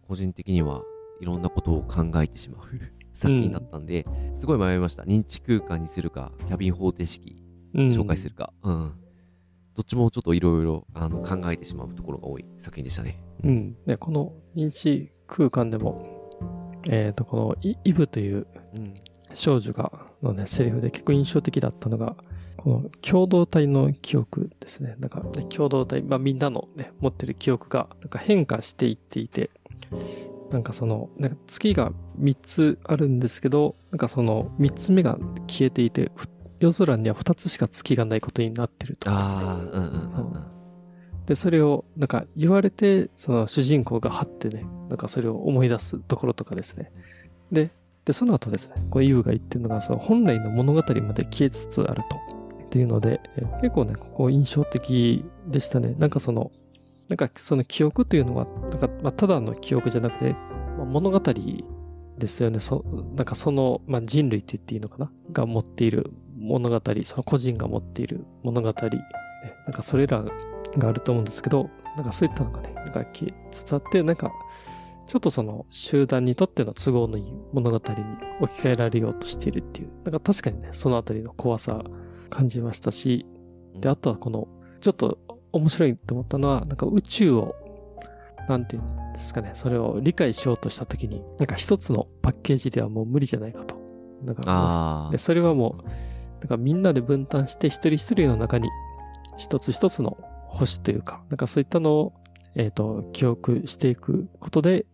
[0.08, 0.82] 個人的には
[1.22, 2.66] いろんなことを考えてしまう
[3.14, 4.06] 作品だったんで、
[4.38, 5.04] すごい迷いました。
[5.04, 7.42] 認知空間にするか、キャビン方程式
[7.74, 8.52] うん紹介するか。
[8.62, 8.92] うん。
[9.74, 13.22] どっちもちょっといろいろ考えてしまうところが多い作品でしたね。
[13.42, 13.76] うん。
[13.86, 16.30] で、この認知空間でも、
[16.90, 18.92] えっ、と、このイイブといううん。
[19.34, 22.16] 少女が、のね、セリフで結構印象的だったのが、
[22.56, 24.96] この共同体の記憶ですね。
[24.98, 29.50] なんか、ね、共同体、まあみんなのね、持ってる記憶が、なんか変化していっていて、
[30.50, 36.28] なんかその、なんか月が3つあるんですけど、なんかその3つ目が消えていて、ふ
[36.60, 39.40] 夜空には2つしか月がないことになってるとかですね。
[39.42, 40.44] ああ、うんうんうんうん。
[41.26, 46.92] で、それを、なんか言われて、その主人公がはってね、なんかそれを思い出すところとかですね。
[47.50, 47.70] で、
[48.04, 52.41] で、その後ですね、こう、イブが言ってるのが、その本来の物語まで消えつつあると。
[52.72, 53.20] っていうので、
[53.60, 55.94] 結構ね、ここ印象的でしたね。
[55.98, 56.50] なんかその、
[57.10, 60.32] なんかその記憶というのは、なんか、まあ、ただの記憶じゃなくて、
[60.78, 62.60] まあ物語ですよね。
[62.60, 62.82] そ
[63.14, 65.12] なんかその、まあ、人類って言っていいのかな？
[65.32, 68.74] が持っている物語、その個人が持っている物語、ね、
[69.66, 70.24] なんかそれら
[70.78, 74.32] があると思うんですけど、なんかそういったのがね、なんか消えつつあって、なんか、
[75.06, 77.82] ちょっとその集団にとっての都合のいい物語に
[78.40, 81.82] 置き換えられようとしているっていう、なんか確かにね、そのあたりの怖さ
[82.32, 83.26] 感じましたし、
[83.78, 84.48] で、あとはこの、
[84.80, 85.18] ちょっと
[85.52, 87.54] 面白いと思ったのは、なんか宇宙を、
[88.48, 93.76] なんていうんですかね、それを理解しようとしたときに、なんか一つのパッケージではもう無理じゃないかと。
[94.24, 95.08] なんか。
[95.12, 95.88] でそれはもう、
[96.40, 98.68] なんかみんなで分担して一人一人の中に
[99.36, 100.16] 一つ一つの
[100.48, 102.12] 星というか、なんかそういったのを、
[102.54, 104.86] えっ、と、記憶していくことで、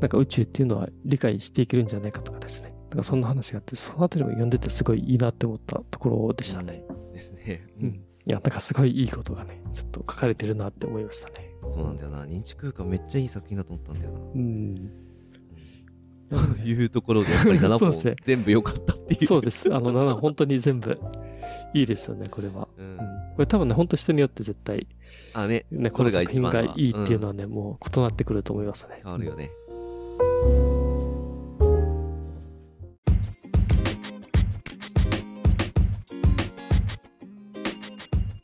[0.00, 2.73] なんか宇宙っていうのは理解していけるんじゃないかとかですね。
[2.94, 6.84] なんかそんな話があって、そのあたりも読んでてすごいいいなって思ったところでしたね。
[7.12, 7.66] ですね。
[7.80, 7.88] うん。
[7.88, 11.50] いや、なんかすごいいいことがね、ちょっと書かれてるなって思いましたね。
[11.62, 12.24] そうなんだよな。
[12.24, 14.20] 認知空間めっちゃいい作品だと思ったんだよな。
[14.20, 14.74] うん。
[16.28, 19.26] というところで、やっぱり7 そうですね本全部良かったっていう。
[19.26, 19.74] そうです。
[19.74, 20.96] あの、7本当に全部
[21.74, 22.68] いいですよね、これは。
[22.78, 22.96] うんうん。
[22.98, 23.04] こ
[23.38, 24.86] れ多分ね、本当人によって絶対
[25.32, 29.00] あね、ね、ここの作品れがいいっていうのはね、もう異なってくると思いますね。
[29.02, 29.50] 変わるよね。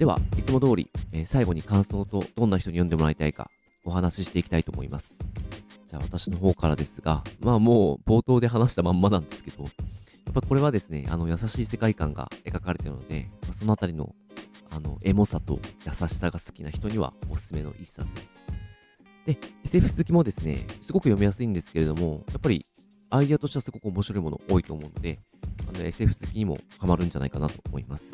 [0.01, 3.51] では、いつも通り、えー最後に感想とどんな人に読んでもらいたいか
[3.84, 5.18] お話ししていきたいと思います。
[5.90, 9.68] じゃあ私の方からですが、まあもう冒頭で話したまんまなんですけど、や
[10.30, 14.14] っぱこれはですね、あの優しい世界観が描かれているので、まあそのあたりの
[14.70, 18.40] あのエモさと優しさが好きな人にはおすすめの一冊です。
[19.26, 22.64] で、SF 好きもですね、すごく読みやすいんですけれども、やっぱり
[23.11, 25.18] アイデアとしてはすごく面白いもの多いと思うので、
[25.72, 28.12] の SF 好きにもハマるんじゃないかなと思います。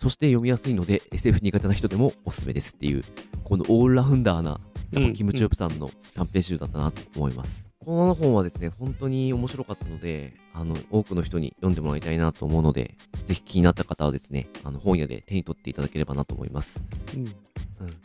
[0.00, 3.04] そして読みやすいので SF 苦手な人でもおすすめですっていう、
[3.44, 4.58] このオールラウンダーな、
[4.92, 7.62] やっぱキム・チョープさんの短編集だったなと思います。
[7.84, 12.96] この本はですね、本当に面白かったので、あの、多くの人に読んでもらいたいなと思うので、
[13.26, 16.80] ぜひ気になった方はですね、あの、本屋で手に取っていただければなと思います。
[17.14, 17.34] うんうん、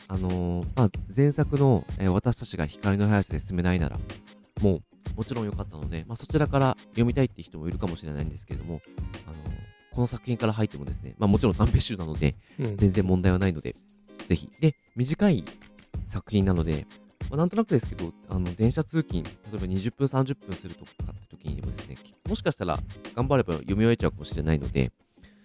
[0.08, 3.98] あのーまあ、前作の、えー私たちが光の速さで進めないなら、
[4.60, 4.82] も
[5.14, 8.82] う、もちろん良かったので、まあ、そちらから読みたいって人もいるかもしれないんですけれども、
[9.26, 9.55] あのー
[9.96, 13.74] この作品から入ってもですね、まあ、もちろん短編集なので、うん全然問題はないので、
[14.28, 14.46] ぜひ。
[14.60, 15.42] で、短い
[16.08, 16.86] 作品なので、
[17.30, 21.96] まあ、なんとなくですけど、あの、電車通勤、例えば20分、30分するとかって時にでもですね、
[22.28, 22.78] もしかしたら
[23.14, 24.92] 頑張れば読み終えちゃうかもしれないので、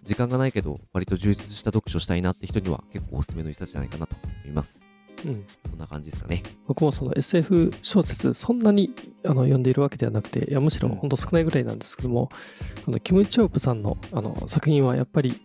[0.03, 4.90] 時間がないけど、割と充実した読書したいなって人には結構おすすめの一冊じゃないかなと思います。
[5.25, 5.45] うん。
[5.69, 6.43] そんな感じですかね。
[6.67, 8.93] 僕もその SF 小説そんなに
[9.25, 10.95] あの読んでいるわけではなくていやむしろうん。
[10.95, 12.29] ほんと少ないぐらいなんですけども、
[12.87, 15.39] あのキム・チョープさんのあの作品はやっぱり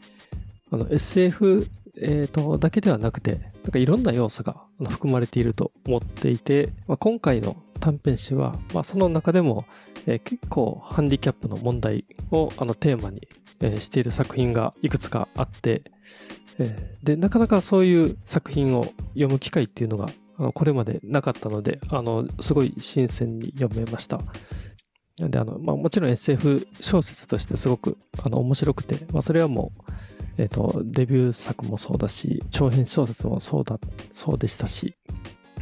[0.71, 1.67] あの SF、
[2.01, 9.65] えーとだけではなくてなんかいろんな要素が含まれていると思っていて、まあ、今回の短編集は、まあ、その中でも、
[10.07, 13.27] えー結構ハンディキャップの問題をあのテーマに、
[13.61, 15.83] えーしている作品がいくつかあって、
[16.59, 24.21] えーでなかなかそういう作品を読む機会っていうのがあのこれまでなかったのであのすごい新鮮に読めました。
[25.19, 29.93] であの、まあ、もちろん SF 小説としてすごくあの面白くて、まあ、それはもう、
[30.37, 33.79] えー、とデビュー作もそうだし長編小説もそうだ
[34.13, 34.95] そうでしたし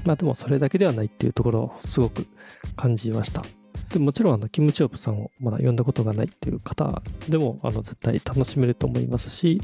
[0.04, 2.26] まあでもそれだけではないっていうところをすごく
[2.74, 3.44] 感じました。
[3.90, 9.60] でもちろんあのキム・チョープさんをまだ読んだことがないっていう方でもあの絶対楽しめると思いますし、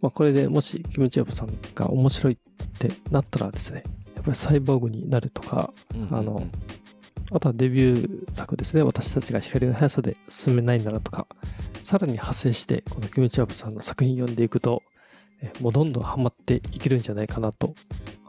[0.00, 2.36] まあ、これでもしキム・チョープさんが面白いっ
[2.78, 3.82] てなったらですね
[4.14, 5.72] やっぱりサイボーグになるとか
[6.10, 6.46] あの
[7.32, 8.82] あとはデビュー作ですね。
[8.82, 11.26] 私たちが光の速さで進めないならとか
[11.84, 14.82] さらに派生してこのキム・チョープさんの作品読んでいくと
[15.42, 17.74] えもうどんどんハマっていけるんじゃないかなと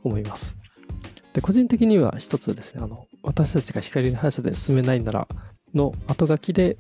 [0.03, 0.57] 思います。
[1.34, 5.28] で個人的には一つですねあの私たちが光の速さで進めないなら
[5.74, 6.78] の後書きで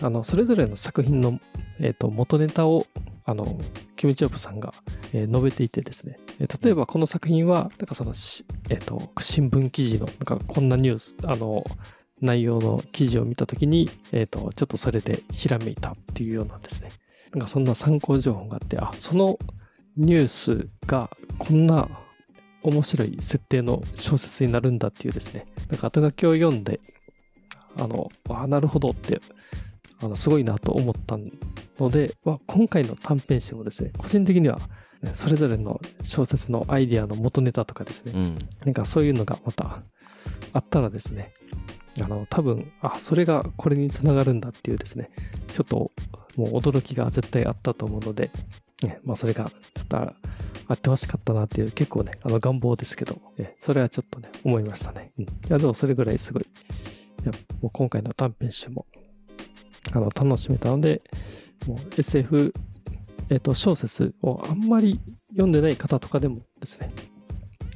[0.00, 1.38] あのそれぞれの作品の、
[1.78, 2.86] えーと元ネタを
[3.24, 3.58] あの
[3.96, 4.74] キム・チョープさんが、
[5.12, 6.18] えー述べていてですね。
[6.38, 8.10] 例えばこの作品はなんかその、
[8.70, 11.64] えー、と新聞記事のなんかこんなニュースあの
[12.20, 16.90] 内容の記事を見た時に、えー、とちょっとそれでひらめいたっていうようなですね。
[17.32, 19.38] なんかそんな参考情報があってあその
[19.96, 21.88] ニュースがこんな
[22.62, 25.46] 面白い設定の小説になるんだっていうですね。
[25.70, 26.80] なんか後書きを読んで
[27.76, 29.20] あのあなるほどって
[30.02, 31.16] あのすごいなと思った
[31.78, 34.58] ので、まあ、今回の短編集もですね個人的には
[35.02, 38.38] ねそれぞれの小説のアイディアの元ネタとかですね、うん。
[38.64, 39.82] なんかそういうのがまた
[40.52, 41.32] あったらですね、
[42.00, 45.10] あの、多分、あ、それがこれにつながるんだっていうですね、
[45.48, 45.90] ちょっと
[46.36, 48.30] もう驚きが絶対あったと思うので、
[48.82, 50.14] ね、まあそれがちょっとあ
[50.68, 55.12] あってほしかったなっていう結構ね、あの願望ですけど、ね、それはちょっとね、思いましたね。
[55.18, 55.24] うん。
[55.24, 58.86] いや、でもそれぐらいすごい、いや、もう今回の短編集も、
[59.92, 61.02] あの、楽しめたので、
[61.66, 62.52] もう SF、
[63.30, 66.88] えっ、と、小説をあんまり読んでない方とかでもですね、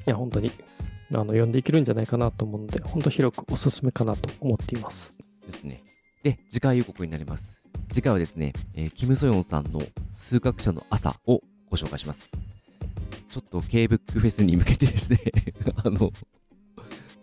[0.07, 0.51] いや、本当に、
[1.13, 5.17] あの、読んでいけるんじゃないかなと思うので、本当広くおすすめかなと思っています。
[5.47, 5.83] ですね。
[6.23, 7.63] で、次回予告になります。
[7.93, 9.81] 次回はですね、えーキム・ソヨンさんの
[10.15, 11.41] 数学者の朝を
[11.71, 12.33] ご紹介します。
[13.31, 15.21] ちょっと K-BOOK フェスに向けてですね、
[15.85, 16.11] あの、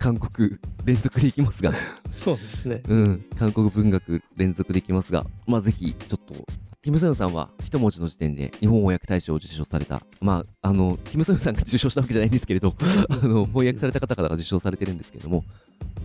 [0.04, 1.72] 韓国連続でいきますが、
[2.12, 2.82] そうですね。
[2.90, 6.46] うん、韓国文学連続できますが、まあぜひ、ちょっと、
[6.82, 12.76] キム・ソヨンさんは一文字の時点で日本翻訳大賞を受賞された、まあ、あの、キム・ソヨンさんが受賞したわけじゃないんですけれど、
[13.08, 15.46] あの、翻訳された方々が受賞されてるんですけれども、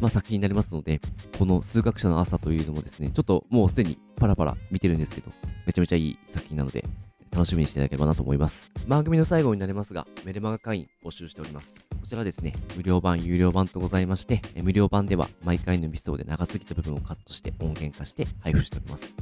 [0.01, 1.01] まあ作品になりますので、
[1.37, 5.33] この数学者の朝というのもですね、ちょっともうすでにパラパラ見てるんですけど、
[5.67, 6.85] めちゃめちゃいい作品なので、
[7.31, 8.71] 楽しみにしていただければなと思います。
[8.87, 11.75] 番組の最後になりますが、メルマガ会員募集しております。
[12.01, 19.15] こちらですね、無料版、有料版とございまして、え無料版では毎回のエピソードで長すぎた部分をカットして音源化して配布しております。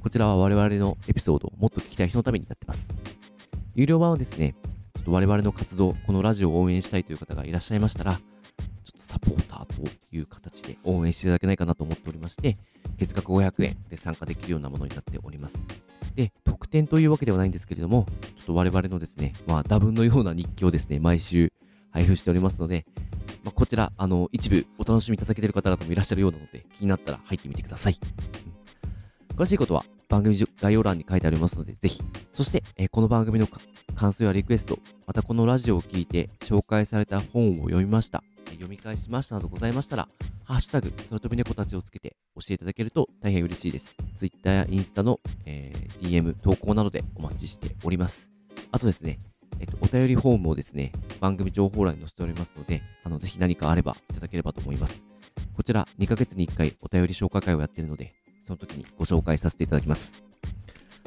[0.00, 2.88] こちらは我々のエピソードをもっと聞きたい人のためになってます。
[3.74, 4.54] 有料版はですね、
[4.94, 8.22] ちょっと我々の活動、このラジオを応援したいという方がいらっしゃいましたら、ちょ
[8.90, 12.56] っとサポーターという形で応援していただけないかなと思っておりまして、
[12.98, 15.54] 月額500円で参加できるようなものになっております。
[16.14, 18.06] で、特典というわけではないんですけれども、
[18.36, 21.52] ちょっと我々のですね、まあ、打分のような日記をですね、毎週
[21.90, 22.84] 配布しておりますので、
[23.44, 27.98] まあ、こちら、あの、一部お楽しみいただけている方々もいらっしゃるようなので、気になったら入ってみてください。
[29.30, 32.02] うん、詳しいことは番組概要欄に書いてありますので、ぜひ。
[32.32, 33.48] そして、え、この番組の
[33.94, 38.22] 感想やリクエスト、またこのラジオを聞いて紹介された本を読みました、
[38.52, 40.08] 読み返しましたなどございましたら、
[40.44, 43.96] ハッシュタグ、空飛び猫たちをつけて教えていただけると大変嬉しいです。
[44.18, 48.30] Twitter やインスタの、えー、DM、投稿などでお待ちしております。
[48.70, 49.18] あとですね、
[49.60, 55.04] えっと、お便りフォームをですね、番組情報欄に載せておりますので、あの、ぜひ何かあればいただければと思います。
[55.54, 58.12] こちら、2ヶ月に1回お便り紹介会をやっているので、
[58.44, 60.22] その時にご紹介させていただきます。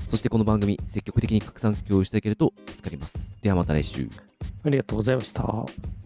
[0.08, 3.30] そしてこの番組、積極的に拡散共有していただけると助かります。
[3.42, 4.10] ではまた来週。
[4.64, 6.05] ありがとうございました。